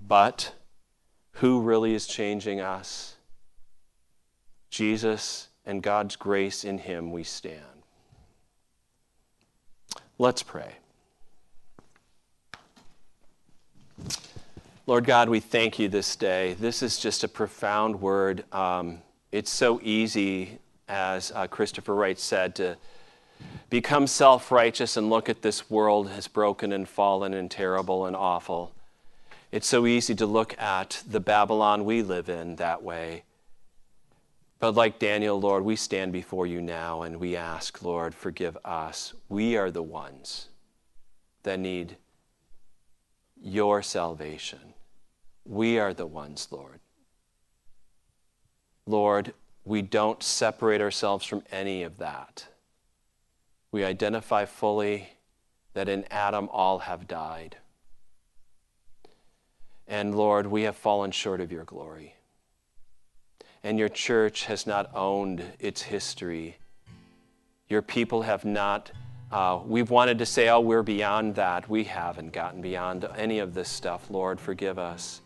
But 0.07 0.53
who 1.33 1.61
really 1.61 1.93
is 1.93 2.07
changing 2.07 2.59
us? 2.59 3.15
Jesus 4.69 5.49
and 5.65 5.81
God's 5.81 6.15
grace 6.15 6.63
in 6.63 6.77
Him 6.77 7.11
we 7.11 7.23
stand. 7.23 7.61
Let's 10.17 10.43
pray. 10.43 10.75
Lord 14.87 15.05
God, 15.05 15.29
we 15.29 15.39
thank 15.39 15.79
you 15.79 15.89
this 15.89 16.15
day. 16.15 16.53
This 16.59 16.83
is 16.83 16.99
just 16.99 17.23
a 17.23 17.27
profound 17.27 17.99
word. 18.01 18.43
Um, 18.53 18.99
it's 19.31 19.49
so 19.49 19.79
easy, 19.81 20.59
as 20.87 21.31
uh, 21.33 21.47
Christopher 21.47 21.95
Wright 21.95 22.19
said, 22.19 22.55
to 22.55 22.77
become 23.69 24.07
self 24.07 24.51
righteous 24.51 24.97
and 24.97 25.09
look 25.09 25.29
at 25.29 25.41
this 25.41 25.69
world 25.69 26.09
as 26.09 26.27
broken 26.27 26.71
and 26.71 26.87
fallen 26.87 27.33
and 27.33 27.49
terrible 27.49 28.05
and 28.05 28.15
awful. 28.15 28.73
It's 29.51 29.67
so 29.67 29.85
easy 29.85 30.15
to 30.15 30.25
look 30.25 30.59
at 30.59 31.03
the 31.07 31.19
Babylon 31.19 31.85
we 31.85 32.01
live 32.01 32.29
in 32.29 32.57
that 32.57 32.83
way. 32.83 33.23
But 34.59 34.75
like 34.75 34.99
Daniel, 34.99 35.39
Lord, 35.39 35.63
we 35.63 35.75
stand 35.75 36.11
before 36.11 36.47
you 36.47 36.61
now 36.61 37.01
and 37.03 37.19
we 37.19 37.35
ask, 37.35 37.81
Lord, 37.81 38.15
forgive 38.15 38.57
us. 38.65 39.13
We 39.29 39.57
are 39.57 39.71
the 39.71 39.83
ones 39.83 40.49
that 41.43 41.59
need 41.59 41.97
your 43.41 43.81
salvation. 43.81 44.73
We 45.45 45.77
are 45.77 45.93
the 45.93 46.07
ones, 46.07 46.47
Lord. 46.49 46.79
Lord, 48.87 49.33
we 49.63 49.81
don't 49.81 50.21
separate 50.23 50.81
ourselves 50.81 51.25
from 51.25 51.43
any 51.51 51.83
of 51.83 51.97
that. 51.97 52.47
We 53.75 53.83
identify 53.83 54.45
fully 54.45 55.09
that 55.73 55.89
in 55.89 56.05
Adam 56.09 56.47
all 56.53 56.79
have 56.79 57.09
died. 57.09 57.57
And 59.85 60.15
Lord, 60.15 60.47
we 60.47 60.61
have 60.61 60.77
fallen 60.77 61.11
short 61.11 61.41
of 61.41 61.51
your 61.51 61.65
glory. 61.65 62.15
And 63.65 63.77
your 63.77 63.89
church 63.89 64.45
has 64.45 64.65
not 64.65 64.95
owned 64.95 65.43
its 65.59 65.81
history. 65.81 66.55
Your 67.67 67.81
people 67.81 68.21
have 68.21 68.45
not, 68.45 68.91
uh, 69.29 69.59
we've 69.65 69.89
wanted 69.89 70.19
to 70.19 70.25
say, 70.25 70.47
oh, 70.47 70.61
we're 70.61 70.81
beyond 70.81 71.35
that. 71.35 71.69
We 71.69 71.83
haven't 71.83 72.31
gotten 72.31 72.61
beyond 72.61 73.05
any 73.17 73.39
of 73.39 73.53
this 73.53 73.67
stuff. 73.67 74.09
Lord, 74.09 74.39
forgive 74.39 74.79
us. 74.79 75.19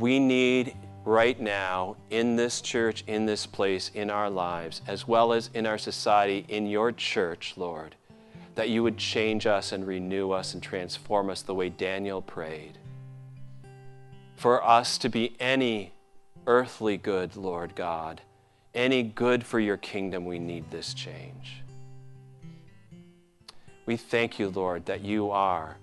We 0.00 0.18
need 0.18 0.76
right 1.04 1.40
now 1.40 1.96
in 2.10 2.36
this 2.36 2.60
church, 2.60 3.02
in 3.06 3.26
this 3.26 3.46
place, 3.46 3.90
in 3.94 4.10
our 4.10 4.30
lives, 4.30 4.82
as 4.86 5.08
well 5.08 5.32
as 5.32 5.50
in 5.54 5.66
our 5.66 5.78
society, 5.78 6.44
in 6.48 6.66
your 6.66 6.92
church, 6.92 7.54
Lord, 7.56 7.96
that 8.54 8.68
you 8.68 8.82
would 8.82 8.98
change 8.98 9.46
us 9.46 9.72
and 9.72 9.86
renew 9.86 10.30
us 10.30 10.54
and 10.54 10.62
transform 10.62 11.30
us 11.30 11.42
the 11.42 11.54
way 11.54 11.68
Daniel 11.68 12.22
prayed. 12.22 12.78
For 14.36 14.64
us 14.64 14.98
to 14.98 15.08
be 15.08 15.34
any 15.40 15.92
earthly 16.46 16.96
good, 16.96 17.36
Lord 17.36 17.74
God, 17.74 18.20
any 18.74 19.02
good 19.02 19.44
for 19.44 19.60
your 19.60 19.76
kingdom, 19.76 20.24
we 20.24 20.38
need 20.38 20.70
this 20.70 20.94
change. 20.94 21.62
We 23.86 23.96
thank 23.96 24.38
you, 24.38 24.48
Lord, 24.48 24.86
that 24.86 25.02
you 25.02 25.30
are, 25.30 25.76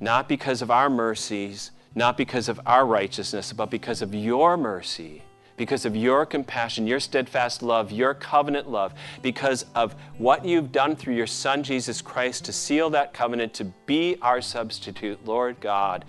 not 0.00 0.28
because 0.28 0.62
of 0.62 0.70
our 0.70 0.88
mercies, 0.88 1.70
not 1.94 2.16
because 2.16 2.48
of 2.48 2.60
our 2.66 2.86
righteousness, 2.86 3.52
but 3.52 3.70
because 3.70 4.02
of 4.02 4.14
your 4.14 4.56
mercy, 4.56 5.22
because 5.56 5.84
of 5.84 5.96
your 5.96 6.24
compassion, 6.24 6.86
your 6.86 7.00
steadfast 7.00 7.62
love, 7.62 7.90
your 7.90 8.14
covenant 8.14 8.70
love, 8.70 8.94
because 9.22 9.66
of 9.74 9.94
what 10.16 10.44
you've 10.44 10.70
done 10.72 10.94
through 10.94 11.14
your 11.14 11.26
Son, 11.26 11.62
Jesus 11.62 12.00
Christ, 12.00 12.44
to 12.44 12.52
seal 12.52 12.90
that 12.90 13.12
covenant, 13.12 13.52
to 13.54 13.64
be 13.86 14.16
our 14.22 14.40
substitute, 14.40 15.26
Lord 15.26 15.60
God. 15.60 16.04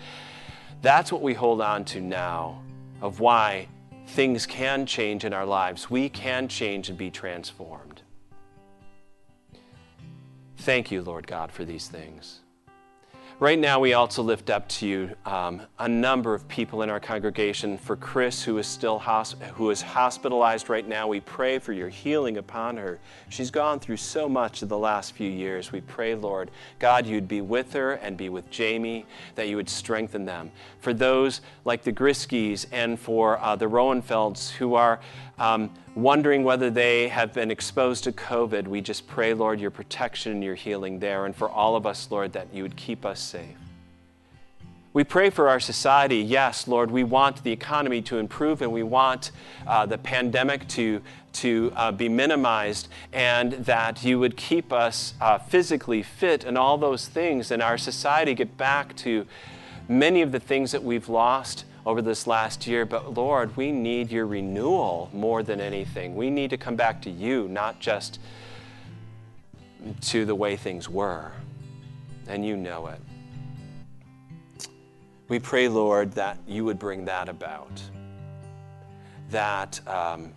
That's 0.81 1.11
what 1.11 1.21
we 1.21 1.33
hold 1.33 1.61
on 1.61 1.83
to 1.85 1.99
now, 1.99 2.61
of 3.01 3.19
why 3.19 3.67
things 4.07 4.45
can 4.45 4.85
change 4.85 5.25
in 5.25 5.33
our 5.33 5.45
lives. 5.45 5.89
We 5.89 6.09
can 6.09 6.47
change 6.47 6.89
and 6.89 6.97
be 6.97 7.09
transformed. 7.09 8.01
Thank 10.57 10.91
you, 10.91 11.01
Lord 11.01 11.25
God, 11.25 11.51
for 11.51 11.65
these 11.65 11.87
things. 11.87 12.41
Right 13.41 13.57
now, 13.57 13.79
we 13.79 13.93
also 13.93 14.21
lift 14.21 14.49
up 14.49 14.67
to 14.67 14.85
you 14.85 15.15
um, 15.25 15.61
a 15.79 15.87
number 15.87 16.33
of 16.33 16.45
people 16.49 16.81
in 16.81 16.89
our 16.89 16.99
congregation. 16.99 17.77
For 17.77 17.95
Chris, 17.95 18.43
who 18.43 18.57
is 18.57 18.67
still 18.67 18.99
who 18.99 19.69
is 19.69 19.81
hospitalized 19.81 20.67
right 20.67 20.85
now, 20.85 21.07
we 21.07 21.21
pray 21.21 21.57
for 21.57 21.71
your 21.71 21.87
healing 21.87 22.35
upon 22.35 22.75
her. 22.75 22.99
She's 23.29 23.49
gone 23.49 23.79
through 23.79 23.95
so 23.95 24.27
much 24.27 24.61
in 24.61 24.67
the 24.67 24.77
last 24.77 25.13
few 25.13 25.31
years. 25.31 25.71
We 25.71 25.79
pray, 25.79 26.15
Lord, 26.15 26.51
God, 26.79 27.07
you'd 27.07 27.29
be 27.29 27.39
with 27.39 27.71
her 27.71 27.93
and 27.93 28.17
be 28.17 28.27
with 28.27 28.49
Jamie, 28.49 29.05
that 29.35 29.47
you 29.47 29.55
would 29.55 29.69
strengthen 29.69 30.25
them. 30.25 30.51
For 30.81 30.93
those 30.93 31.39
like 31.63 31.83
the 31.83 31.93
Griskies 31.93 32.65
and 32.73 32.99
for 32.99 33.39
uh, 33.39 33.55
the 33.55 33.67
Rowenfelds 33.67 34.49
who 34.49 34.73
are 34.73 34.99
um, 35.39 35.71
wondering 35.95 36.43
whether 36.43 36.69
they 36.69 37.07
have 37.07 37.33
been 37.33 37.51
exposed 37.51 38.03
to 38.03 38.11
COVID, 38.11 38.67
we 38.67 38.81
just 38.81 39.07
pray, 39.07 39.33
Lord, 39.33 39.59
your 39.59 39.71
protection 39.71 40.33
and 40.33 40.43
your 40.43 40.55
healing 40.55 40.99
there. 40.99 41.25
And 41.25 41.35
for 41.35 41.49
all 41.49 41.75
of 41.75 41.85
us, 41.85 42.09
Lord, 42.11 42.33
that 42.33 42.53
you 42.53 42.63
would 42.63 42.75
keep 42.75 43.05
us 43.05 43.19
safe. 43.19 43.55
We 44.91 45.03
pray 45.03 45.29
for 45.29 45.47
our 45.47 45.59
society. 45.59 46.17
Yes, 46.17 46.67
Lord, 46.67 46.89
we 46.89 47.03
want 47.03 47.43
the 47.43 47.51
economy 47.51 48.01
to 48.03 48.17
improve 48.17 48.63
and 48.63 48.71
we 48.71 48.81
want 48.81 49.31
uh, 49.67 49.85
the 49.85 49.99
pandemic 49.99 50.67
to, 50.69 51.01
to 51.33 51.71
uh, 51.75 51.91
be 51.91 52.09
minimized 52.09 52.87
and 53.13 53.53
that 53.65 54.03
you 54.03 54.17
would 54.19 54.35
keep 54.35 54.73
us 54.73 55.13
uh, 55.21 55.37
physically 55.37 56.01
fit 56.01 56.43
and 56.43 56.57
all 56.57 56.77
those 56.77 57.07
things 57.07 57.51
and 57.51 57.61
our 57.61 57.77
society 57.77 58.33
get 58.33 58.57
back 58.57 58.95
to 58.95 59.27
many 59.87 60.23
of 60.23 60.31
the 60.31 60.39
things 60.39 60.71
that 60.71 60.83
we've 60.83 61.07
lost 61.07 61.65
over 61.85 62.01
this 62.01 62.27
last 62.27 62.67
year. 62.67 62.85
But 62.85 63.13
Lord, 63.13 63.55
we 63.55 63.71
need 63.71 64.11
your 64.11 64.25
renewal 64.25 65.09
more 65.13 65.43
than 65.43 65.61
anything. 65.61 66.15
We 66.15 66.29
need 66.29 66.49
to 66.49 66.57
come 66.57 66.75
back 66.75 67.01
to 67.03 67.09
you, 67.09 67.47
not 67.47 67.79
just 67.79 68.19
to 70.01 70.25
the 70.25 70.35
way 70.35 70.55
things 70.55 70.89
were. 70.89 71.31
And 72.27 72.45
you 72.45 72.57
know 72.57 72.87
it. 72.87 72.99
We 75.29 75.39
pray, 75.39 75.67
Lord, 75.67 76.11
that 76.13 76.37
you 76.47 76.65
would 76.65 76.79
bring 76.79 77.05
that 77.05 77.29
about. 77.29 77.81
That, 79.29 79.79
um, 79.87 80.33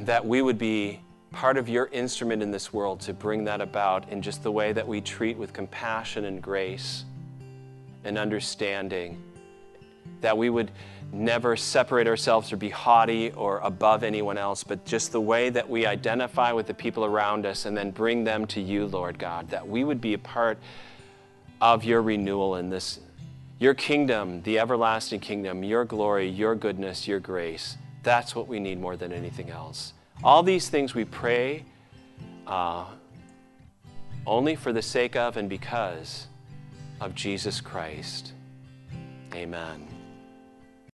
that 0.00 0.26
we 0.26 0.42
would 0.42 0.58
be 0.58 1.00
part 1.30 1.56
of 1.56 1.68
your 1.68 1.86
instrument 1.92 2.42
in 2.42 2.50
this 2.50 2.72
world 2.72 3.00
to 3.00 3.12
bring 3.12 3.44
that 3.44 3.60
about 3.60 4.08
in 4.08 4.22
just 4.22 4.42
the 4.42 4.50
way 4.50 4.72
that 4.72 4.86
we 4.86 5.00
treat 5.00 5.36
with 5.36 5.52
compassion 5.52 6.24
and 6.24 6.42
grace 6.42 7.04
and 8.06 8.16
understanding. 8.16 9.22
That 10.20 10.38
we 10.38 10.48
would 10.48 10.70
never 11.12 11.56
separate 11.56 12.06
ourselves 12.06 12.52
or 12.52 12.56
be 12.56 12.70
haughty 12.70 13.30
or 13.32 13.58
above 13.60 14.02
anyone 14.02 14.38
else, 14.38 14.64
but 14.64 14.84
just 14.84 15.12
the 15.12 15.20
way 15.20 15.50
that 15.50 15.68
we 15.68 15.86
identify 15.86 16.52
with 16.52 16.66
the 16.66 16.74
people 16.74 17.04
around 17.04 17.46
us 17.46 17.66
and 17.66 17.76
then 17.76 17.90
bring 17.90 18.24
them 18.24 18.46
to 18.46 18.60
you, 18.60 18.86
Lord 18.86 19.18
God. 19.18 19.48
That 19.50 19.66
we 19.66 19.84
would 19.84 20.00
be 20.00 20.14
a 20.14 20.18
part 20.18 20.58
of 21.60 21.84
your 21.84 22.02
renewal 22.02 22.56
in 22.56 22.70
this, 22.70 23.00
your 23.58 23.74
kingdom, 23.74 24.42
the 24.42 24.58
everlasting 24.58 25.20
kingdom, 25.20 25.62
your 25.62 25.84
glory, 25.84 26.28
your 26.28 26.54
goodness, 26.54 27.06
your 27.06 27.20
grace. 27.20 27.76
That's 28.02 28.34
what 28.34 28.46
we 28.46 28.60
need 28.60 28.80
more 28.80 28.96
than 28.96 29.12
anything 29.12 29.50
else. 29.50 29.92
All 30.22 30.42
these 30.42 30.68
things 30.68 30.94
we 30.94 31.04
pray 31.04 31.64
uh, 32.46 32.84
only 34.26 34.54
for 34.54 34.72
the 34.72 34.82
sake 34.82 35.16
of 35.16 35.36
and 35.36 35.48
because 35.48 36.26
of 37.00 37.14
Jesus 37.14 37.60
Christ. 37.60 38.32
Amen. 39.34 39.85